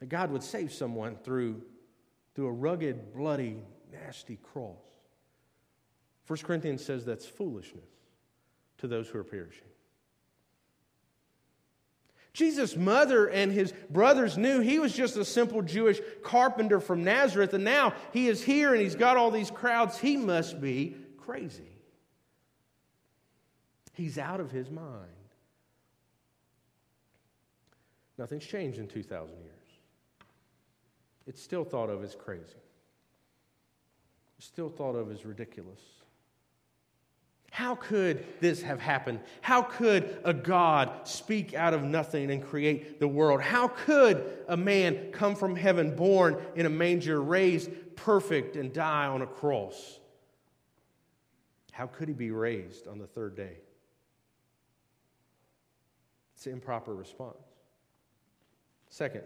[0.00, 1.62] that God would save someone through,
[2.34, 4.76] through a rugged, bloody, nasty cross.
[6.26, 7.88] 1 Corinthians says that's foolishness
[8.76, 9.64] to those who are perishing.
[12.34, 17.54] Jesus' mother and his brothers knew he was just a simple Jewish carpenter from Nazareth,
[17.54, 19.96] and now he is here and he's got all these crowds.
[19.96, 21.78] He must be crazy.
[23.94, 25.19] He's out of his mind.
[28.20, 29.54] Nothing's changed in 2,000 years.
[31.26, 32.44] It's still thought of as crazy,
[34.36, 35.80] it's still thought of as ridiculous.
[37.50, 39.20] How could this have happened?
[39.40, 43.40] How could a God speak out of nothing and create the world?
[43.40, 49.06] How could a man come from heaven, born in a manger, raised perfect, and die
[49.06, 49.98] on a cross?
[51.72, 53.56] How could he be raised on the third day?
[56.36, 57.49] It's an improper response.
[58.90, 59.22] Second,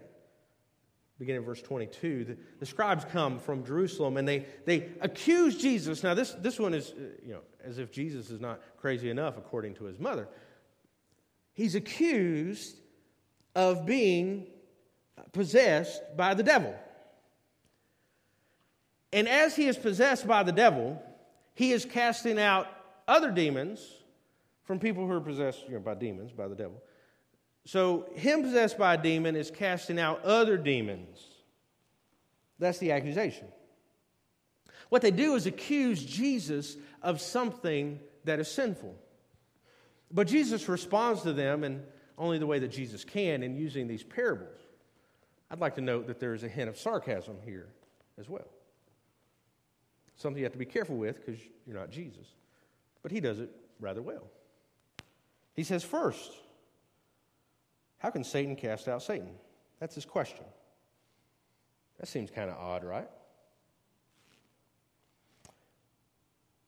[1.17, 6.03] beginning in verse 22, the, the, scribes come from Jerusalem and they, they accuse Jesus.
[6.03, 9.37] Now, this, this one is, uh, you know, as if Jesus is not crazy enough
[9.37, 10.27] according to his mother.
[11.53, 12.77] He's accused
[13.55, 14.47] of being
[15.31, 16.75] possessed by the devil.
[19.11, 21.01] And as he is possessed by the devil,
[21.53, 22.67] he is casting out
[23.07, 23.79] other demons
[24.63, 26.81] from people who are possessed you know, by demons, by the devil.
[27.65, 31.19] So, him possessed by a demon is casting out other demons.
[32.59, 33.47] That's the accusation.
[34.89, 38.95] What they do is accuse Jesus of something that is sinful.
[40.11, 41.83] But Jesus responds to them in
[42.17, 44.59] only the way that Jesus can in using these parables.
[45.49, 47.67] I'd like to note that there is a hint of sarcasm here
[48.19, 48.47] as well.
[50.17, 52.27] Something you have to be careful with because you're not Jesus.
[53.01, 53.49] But he does it
[53.79, 54.27] rather well.
[55.55, 56.31] He says, first,
[57.99, 59.31] how can Satan cast out Satan?
[59.79, 60.45] That's his question.
[61.99, 63.07] That seems kind of odd, right?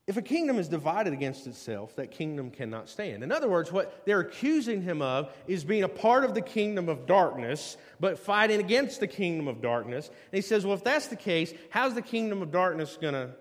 [0.08, 3.24] If a kingdom is divided against itself, that kingdom cannot stand.
[3.24, 6.88] In other words, what they're accusing him of is being a part of the kingdom
[6.88, 10.08] of darkness, but fighting against the kingdom of darkness.
[10.08, 13.34] And he says, Well, if that's the case, how's the kingdom of darkness going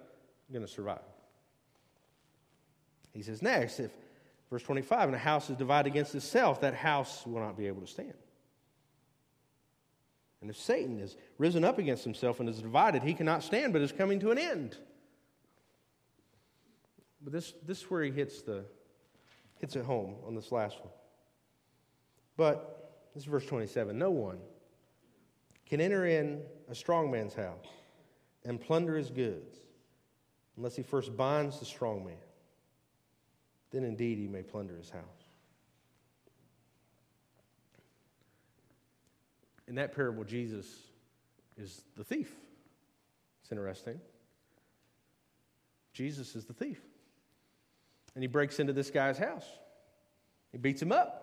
[0.53, 0.99] to survive?
[3.13, 3.93] He says, Next, if
[4.51, 7.81] Verse 25, and a house is divided against itself, that house will not be able
[7.81, 8.15] to stand.
[10.41, 13.83] And if Satan is risen up against himself and is divided, he cannot stand, but
[13.83, 14.77] is coming to an end.
[17.21, 18.65] But this, this is where he hits, the,
[19.59, 20.93] hits it home on this last one.
[22.37, 22.73] But,
[23.15, 24.39] this is verse 27 no one
[25.65, 27.67] can enter in a strong man's house
[28.45, 29.57] and plunder his goods
[30.57, 32.17] unless he first binds the strong man
[33.71, 35.27] then indeed he may plunder his house.
[39.69, 40.67] in that parable, Jesus
[41.57, 42.33] is the thief.
[43.43, 44.01] It's interesting.
[45.93, 46.81] Jesus is the thief.
[48.15, 49.47] And he breaks into this guy's house.
[50.53, 51.23] He beats him up.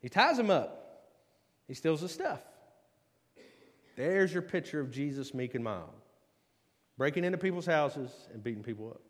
[0.00, 0.82] He ties him up.
[1.68, 2.40] He steals his stuff.
[3.96, 5.88] There's your picture of Jesus meek and mild.
[6.98, 9.00] Breaking into people's houses and beating people up.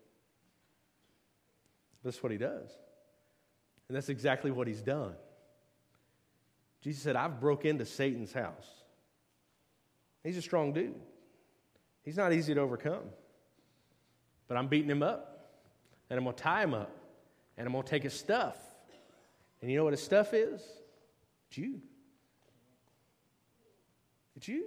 [2.06, 2.70] That's what he does.
[3.88, 5.14] And that's exactly what he's done.
[6.82, 8.68] Jesus said, I've broke into Satan's house.
[10.22, 10.94] He's a strong dude.
[12.04, 13.02] He's not easy to overcome.
[14.46, 15.50] But I'm beating him up,
[16.08, 16.96] and I'm going to tie him up,
[17.58, 18.56] and I'm going to take his stuff.
[19.60, 20.62] And you know what his stuff is?
[21.48, 21.80] It's you.
[24.36, 24.66] It's you.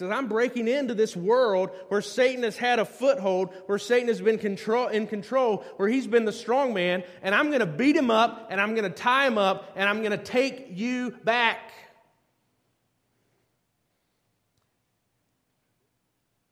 [0.00, 4.18] Says, I'm breaking into this world where Satan has had a foothold, where Satan has
[4.18, 7.96] been control, in control, where he's been the strong man, and I'm going to beat
[7.96, 11.10] him up, and I'm going to tie him up, and I'm going to take you
[11.22, 11.70] back.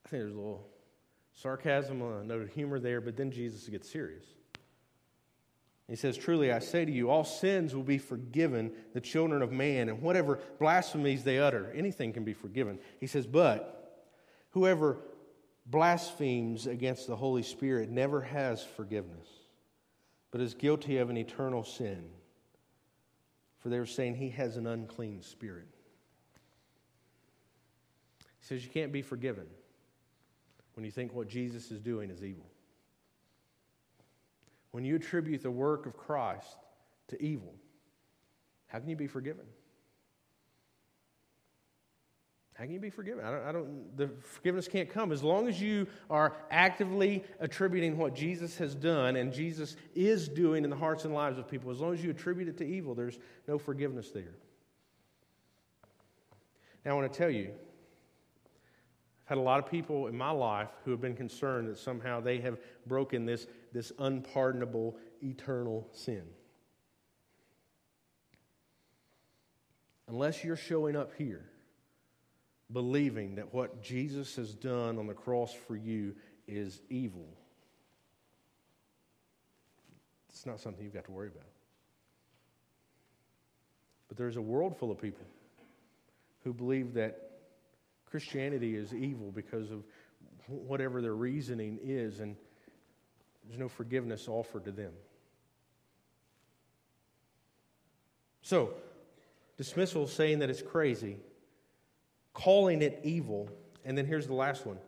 [0.04, 0.68] I think there's a little
[1.32, 4.26] sarcasm, a note of humor there, but then Jesus gets serious.
[5.88, 9.50] He says, Truly I say to you, all sins will be forgiven the children of
[9.50, 12.78] man, and whatever blasphemies they utter, anything can be forgiven.
[13.00, 14.04] He says, But
[14.50, 14.98] whoever
[15.64, 19.28] blasphemes against the Holy Spirit never has forgiveness,
[20.30, 22.04] but is guilty of an eternal sin.
[23.58, 25.68] For they were saying he has an unclean spirit.
[28.40, 29.46] He says, You can't be forgiven
[30.74, 32.46] when you think what Jesus is doing is evil.
[34.70, 36.56] When you attribute the work of Christ
[37.08, 37.54] to evil,
[38.66, 39.46] how can you be forgiven?
[42.58, 43.24] How can you be forgiven?
[43.24, 45.12] I don't, I don't, the forgiveness can't come.
[45.12, 50.64] As long as you are actively attributing what Jesus has done and Jesus is doing
[50.64, 52.96] in the hearts and lives of people, as long as you attribute it to evil,
[52.96, 54.34] there's no forgiveness there.
[56.84, 57.52] Now, I want to tell you,
[59.28, 62.40] had a lot of people in my life who have been concerned that somehow they
[62.40, 62.56] have
[62.86, 66.22] broken this, this unpardonable eternal sin.
[70.08, 71.44] Unless you're showing up here
[72.72, 76.14] believing that what Jesus has done on the cross for you
[76.46, 77.28] is evil,
[80.30, 81.44] it's not something you've got to worry about.
[84.08, 85.26] But there's a world full of people
[86.44, 87.27] who believe that
[88.10, 89.84] Christianity is evil because of
[90.46, 92.36] whatever their reasoning is, and
[93.46, 94.92] there's no forgiveness offered to them.
[98.42, 98.74] So,
[99.58, 101.18] dismissal saying that it's crazy,
[102.32, 103.50] calling it evil,
[103.84, 104.78] and then here's the last one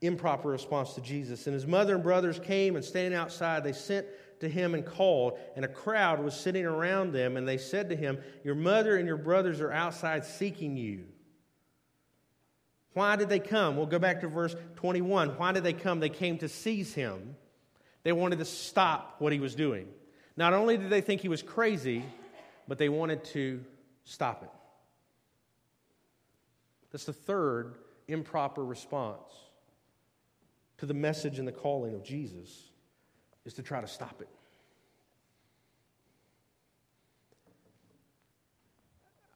[0.00, 1.46] improper response to Jesus.
[1.46, 4.06] And his mother and brothers came and standing outside, they sent
[4.40, 7.96] to him and called, and a crowd was sitting around them, and they said to
[7.96, 11.04] him, Your mother and your brothers are outside seeking you.
[12.92, 13.76] Why did they come?
[13.76, 15.30] We'll go back to verse 21.
[15.30, 16.00] Why did they come?
[16.00, 17.36] They came to seize him.
[18.04, 19.88] They wanted to stop what he was doing.
[20.36, 22.04] Not only did they think he was crazy,
[22.68, 23.64] but they wanted to
[24.04, 24.50] stop it.
[26.92, 27.74] That's the third
[28.06, 29.32] improper response
[30.78, 32.70] to the message and the calling of Jesus
[33.44, 34.28] is to try to stop it.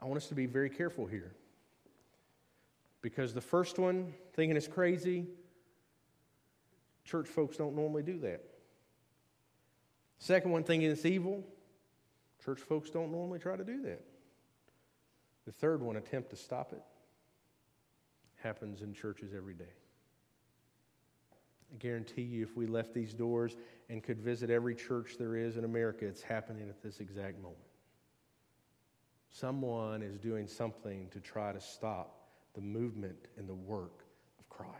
[0.00, 1.32] I want us to be very careful here.
[3.02, 5.26] Because the first one, thinking it's crazy,
[7.04, 8.44] church folks don't normally do that.
[10.18, 11.44] Second one, thinking it's evil,
[12.44, 14.04] church folks don't normally try to do that.
[15.46, 16.82] The third one, attempt to stop it,
[18.36, 19.64] happens in churches every day.
[21.72, 23.56] I guarantee you, if we left these doors
[23.88, 27.58] and could visit every church there is in America, it's happening at this exact moment.
[29.30, 34.04] Someone is doing something to try to stop the movement and the work
[34.38, 34.72] of Christ.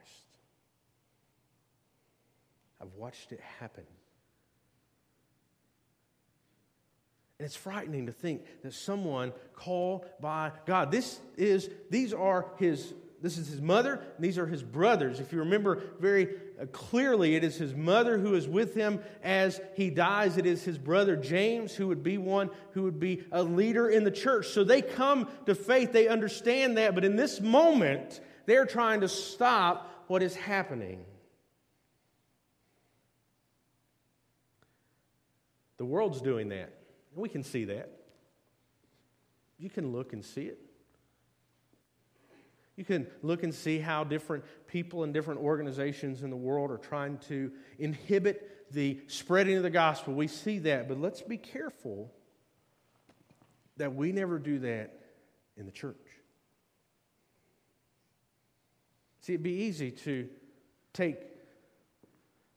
[2.81, 3.85] I've watched it happen.
[7.39, 12.95] And it's frightening to think that someone called by God, this is, these are his
[13.21, 15.19] this is his mother, these are his brothers.
[15.19, 16.29] If you remember very
[16.61, 20.37] uh, clearly, it is his mother who is with him as he dies.
[20.37, 24.05] It is his brother James who would be one who would be a leader in
[24.05, 24.49] the church.
[24.49, 29.09] So they come to faith, they understand that, but in this moment, they're trying to
[29.09, 31.05] stop what is happening.
[35.79, 36.73] The world's doing that.
[37.15, 37.91] We can see that.
[39.59, 40.68] You can look and see it.
[42.79, 46.79] You can look and see how different people and different organizations in the world are
[46.79, 47.51] trying to
[47.81, 50.15] inhibit the spreading of the gospel.
[50.15, 52.13] We see that, but let's be careful
[53.79, 54.97] that we never do that
[55.57, 55.97] in the church.
[59.23, 60.29] See, it'd be easy to
[60.93, 61.19] take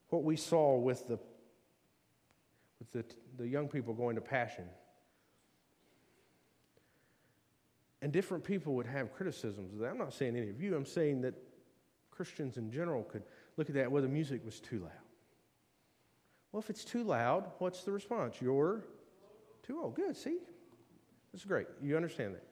[0.10, 1.18] what we saw with the,
[2.78, 3.06] with the,
[3.40, 4.66] the young people going to Passion.
[8.02, 9.90] And different people would have criticisms of that.
[9.90, 11.36] I'm not saying any of you, I'm saying that
[12.10, 13.24] Christians in general could
[13.58, 14.92] look at that, the music was too loud.
[16.52, 18.42] Well, if it's too loud, what's the response?
[18.42, 18.84] You're
[19.64, 19.96] too old.
[19.96, 20.38] Good, see?
[21.32, 21.68] This is great.
[21.82, 22.44] You understand that.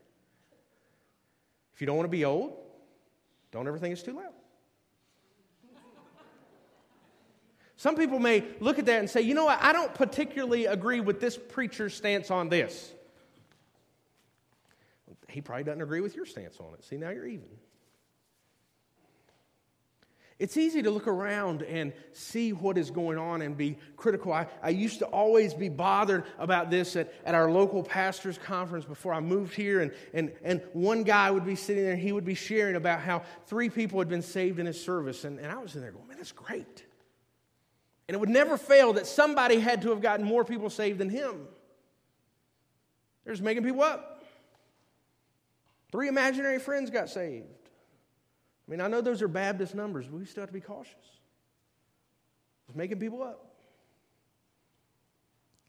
[1.73, 2.53] If you don't want to be old,
[3.51, 4.33] don't ever think it's too loud.
[7.75, 10.99] Some people may look at that and say, you know what, I don't particularly agree
[10.99, 12.91] with this preacher's stance on this.
[15.29, 16.83] He probably doesn't agree with your stance on it.
[16.83, 17.49] See, now you're even.
[20.39, 24.31] It's easy to look around and see what is going on and be critical.
[24.31, 28.85] I, I used to always be bothered about this at, at our local pastor's conference
[28.85, 29.81] before I moved here.
[29.81, 33.01] And, and, and one guy would be sitting there and he would be sharing about
[33.01, 35.25] how three people had been saved in his service.
[35.25, 36.85] And, and I was in there going, man, that's great.
[38.07, 41.09] And it would never fail that somebody had to have gotten more people saved than
[41.09, 41.47] him.
[43.25, 44.08] They're just making people up.
[45.91, 47.45] Three imaginary friends got saved.
[48.67, 50.93] I mean, I know those are Baptist numbers, but we still have to be cautious.
[52.67, 53.45] It's making people up.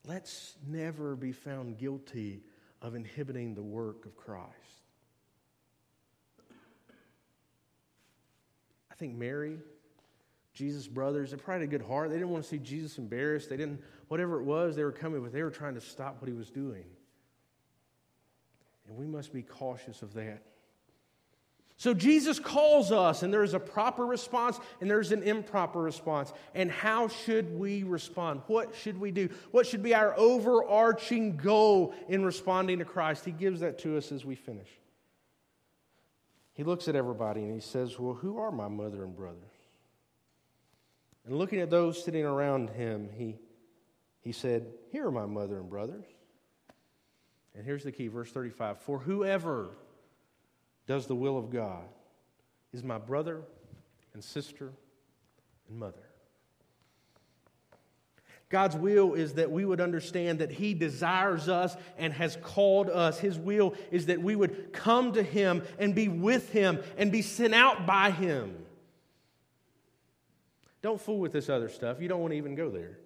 [0.06, 2.42] Let's never be found guilty
[2.82, 4.48] of inhibiting the work of Christ.
[8.90, 9.58] I think Mary,
[10.52, 12.10] Jesus' brothers, they probably had a good heart.
[12.10, 13.48] They didn't want to see Jesus embarrassed.
[13.48, 16.28] They didn't, whatever it was they were coming with, they were trying to stop what
[16.28, 16.84] he was doing.
[18.90, 20.42] And we must be cautious of that.
[21.76, 26.30] So Jesus calls us, and there's a proper response and there's an improper response.
[26.54, 28.42] And how should we respond?
[28.48, 29.30] What should we do?
[29.52, 33.24] What should be our overarching goal in responding to Christ?
[33.24, 34.68] He gives that to us as we finish.
[36.52, 39.38] He looks at everybody and he says, Well, who are my mother and brothers?
[41.24, 43.38] And looking at those sitting around him, he,
[44.20, 46.04] he said, Here are my mother and brothers.
[47.60, 49.68] And here's the key, verse 35 For whoever
[50.86, 51.84] does the will of God
[52.72, 53.42] is my brother
[54.14, 54.72] and sister
[55.68, 56.08] and mother.
[58.48, 63.18] God's will is that we would understand that He desires us and has called us.
[63.18, 67.20] His will is that we would come to Him and be with Him and be
[67.20, 68.56] sent out by Him.
[70.80, 72.00] Don't fool with this other stuff.
[72.00, 72.96] You don't want to even go there.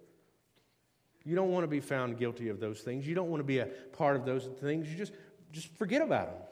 [1.25, 3.07] You don't want to be found guilty of those things.
[3.07, 4.91] You don't want to be a part of those things.
[4.91, 5.13] You just,
[5.53, 6.43] just forget about them.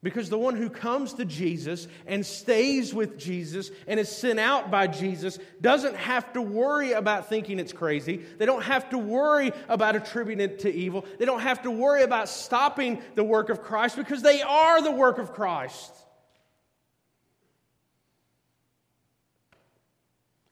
[0.00, 4.70] Because the one who comes to Jesus and stays with Jesus and is sent out
[4.70, 8.18] by Jesus doesn't have to worry about thinking it's crazy.
[8.38, 11.04] They don't have to worry about attributing it to evil.
[11.18, 14.92] They don't have to worry about stopping the work of Christ because they are the
[14.92, 15.92] work of Christ.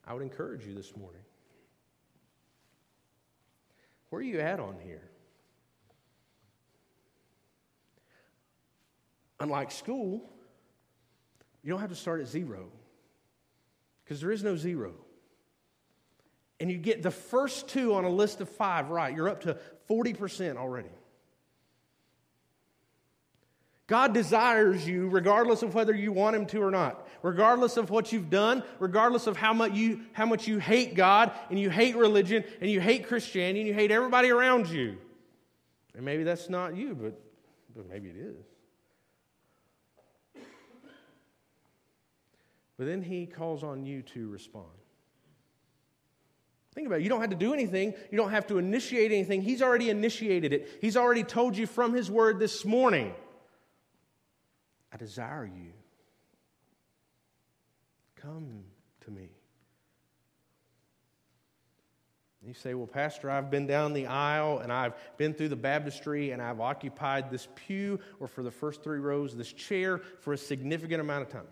[0.05, 1.21] I would encourage you this morning.
[4.17, 5.03] Where are you at on here?
[9.41, 10.23] Unlike school,
[11.62, 12.71] you don't have to start at zero
[14.03, 14.95] because there is no zero.
[16.61, 19.59] And you get the first two on a list of five right, you're up to
[19.87, 20.89] 40% already.
[23.87, 28.12] God desires you regardless of whether you want Him to or not, regardless of what
[28.12, 31.95] you've done, regardless of how much you, how much you hate God and you hate
[31.97, 34.99] religion and you hate Christianity and you hate everybody around you.
[35.95, 37.20] And maybe that's not you, but,
[37.76, 38.45] but maybe it is.
[42.76, 44.66] But then he calls on you to respond.
[46.74, 47.05] Think about it.
[47.05, 47.95] You don't have to do anything.
[48.11, 49.41] You don't have to initiate anything.
[49.41, 50.78] He's already initiated it.
[50.82, 53.14] He's already told you from his word this morning
[54.93, 55.72] I desire you.
[58.16, 58.64] Come
[59.01, 59.28] to me.
[62.47, 66.30] You say, Well, Pastor, I've been down the aisle and I've been through the baptistry
[66.30, 70.39] and I've occupied this pew or for the first three rows, this chair for a
[70.39, 71.49] significant amount of time.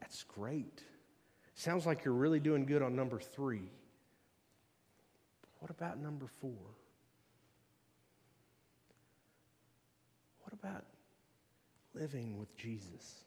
[0.00, 0.82] That's great.
[1.54, 3.70] Sounds like you're really doing good on number three.
[5.58, 6.56] What about number four?
[10.62, 10.84] About
[11.94, 13.24] living with Jesus?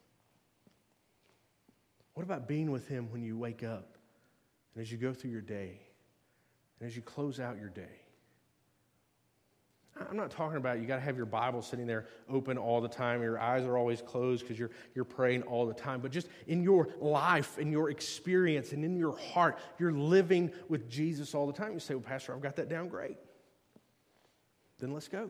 [2.14, 3.98] What about being with Him when you wake up
[4.74, 5.80] and as you go through your day
[6.80, 8.02] and as you close out your day?
[10.10, 12.90] I'm not talking about you got to have your Bible sitting there open all the
[12.90, 13.22] time.
[13.22, 16.02] Your eyes are always closed because you're, you're praying all the time.
[16.02, 20.90] But just in your life, in your experience, and in your heart, you're living with
[20.90, 21.74] Jesus all the time.
[21.74, 23.16] You say, Well, Pastor, I've got that down great.
[24.80, 25.30] Then let's go.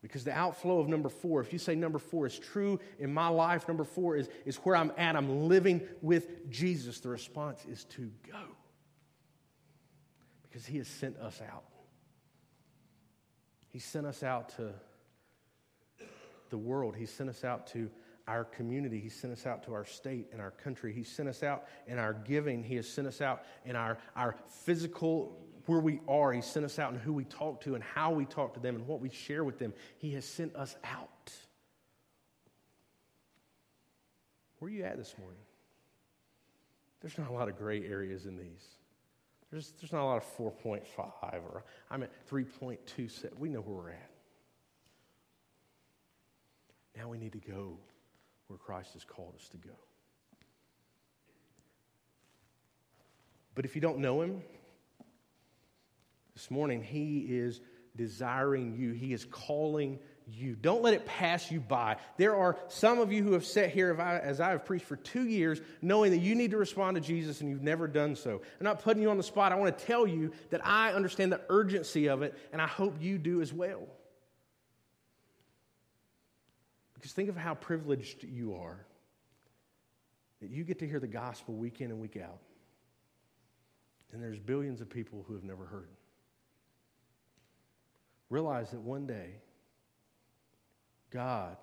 [0.00, 3.28] Because the outflow of number four, if you say number four is true in my
[3.28, 7.84] life, number four is, is where I'm at, I'm living with Jesus, the response is
[7.84, 8.38] to go.
[10.42, 11.64] Because he has sent us out.
[13.70, 14.72] He sent us out to
[16.50, 16.96] the world.
[16.96, 17.90] He sent us out to
[18.26, 19.00] our community.
[19.00, 20.92] He sent us out to our state and our country.
[20.92, 22.62] He sent us out in our giving.
[22.62, 25.36] He has sent us out in our, our physical,
[25.68, 26.32] where we are.
[26.32, 28.74] He sent us out and who we talk to and how we talk to them
[28.74, 29.74] and what we share with them.
[29.98, 31.32] He has sent us out.
[34.58, 35.38] Where are you at this morning?
[37.00, 38.64] There's not a lot of gray areas in these.
[39.50, 40.82] There's, there's not a lot of 4.5
[41.34, 43.38] or I'm at 3.27.
[43.38, 44.10] We know where we're at.
[46.96, 47.76] Now we need to go
[48.48, 49.74] where Christ has called us to go.
[53.54, 54.42] But if you don't know him,
[56.38, 57.60] this morning he is
[57.96, 60.54] desiring you, he is calling you.
[60.54, 61.96] Don't let it pass you by.
[62.16, 65.26] There are some of you who have sat here as I have preached for two
[65.26, 68.40] years, knowing that you need to respond to Jesus and you've never done so.
[68.60, 69.50] I'm not putting you on the spot.
[69.50, 72.94] I want to tell you that I understand the urgency of it, and I hope
[73.00, 73.88] you do as well.
[76.94, 78.86] Because think of how privileged you are
[80.40, 82.38] that you get to hear the gospel week in and week out.
[84.12, 85.88] And there's billions of people who have never heard.
[88.30, 89.30] Realize that one day,
[91.10, 91.56] God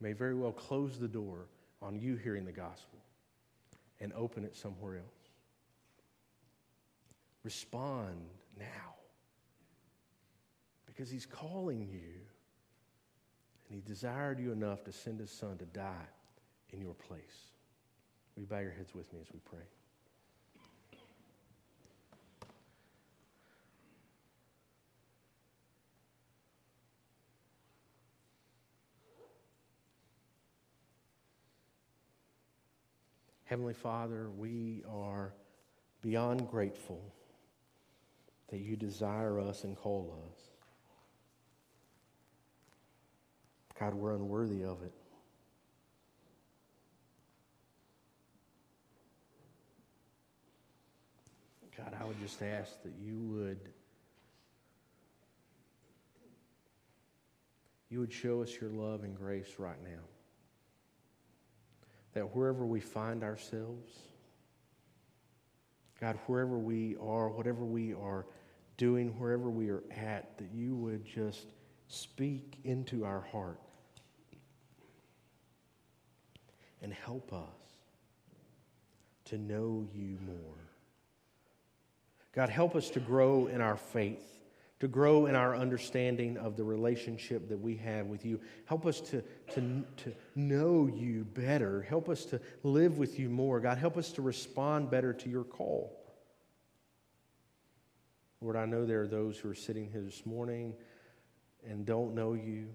[0.00, 1.46] may very well close the door
[1.82, 2.98] on you hearing the gospel
[4.00, 5.04] and open it somewhere else.
[7.44, 8.16] Respond
[8.58, 8.94] now
[10.86, 12.20] because He's calling you
[13.68, 16.08] and He desired you enough to send His Son to die
[16.70, 17.52] in your place.
[18.34, 19.64] Will you bow your heads with me as we pray?
[33.48, 35.32] Heavenly Father, we are
[36.02, 37.00] beyond grateful
[38.50, 40.38] that you desire us and call us.
[43.80, 44.92] God, we're unworthy of it.
[51.74, 53.60] God, I would just ask that you would
[57.88, 60.04] you would show us your love and grace right now
[62.18, 63.92] that wherever we find ourselves,
[66.00, 68.26] God, wherever we are, whatever we are
[68.76, 71.46] doing, wherever we are at, that you would just
[71.86, 73.60] speak into our heart
[76.82, 77.38] and help us
[79.26, 80.56] to know you more.
[82.34, 84.37] God, help us to grow in our faith
[84.80, 88.40] to grow in our understanding of the relationship that we have with you.
[88.64, 89.22] Help us to,
[89.52, 91.82] to, to know you better.
[91.82, 93.58] Help us to live with you more.
[93.58, 95.98] God, help us to respond better to your call.
[98.40, 100.74] Lord, I know there are those who are sitting here this morning
[101.68, 102.68] and don't know you.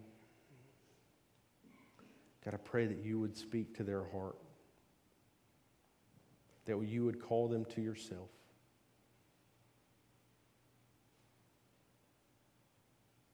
[2.43, 4.35] God, I pray that you would speak to their heart,
[6.65, 8.27] that you would call them to yourself.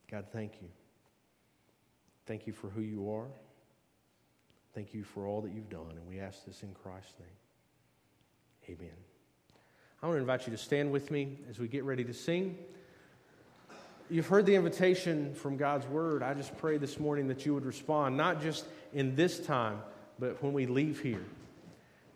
[0.09, 0.67] God, thank you.
[2.25, 3.27] Thank you for who you are.
[4.73, 5.91] Thank you for all that you've done.
[5.91, 8.77] And we ask this in Christ's name.
[8.77, 8.95] Amen.
[10.01, 12.57] I want to invite you to stand with me as we get ready to sing.
[14.09, 16.23] You've heard the invitation from God's word.
[16.23, 19.81] I just pray this morning that you would respond, not just in this time,
[20.17, 21.25] but when we leave here.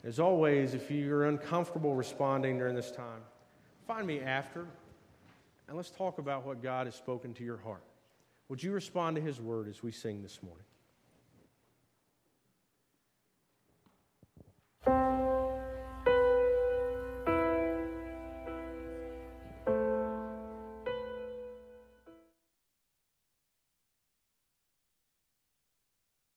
[0.03, 3.21] As always, if you're uncomfortable responding during this time,
[3.87, 4.65] find me after.
[5.67, 7.83] And let's talk about what God has spoken to your heart.
[8.49, 10.65] Would you respond to his word as we sing this morning?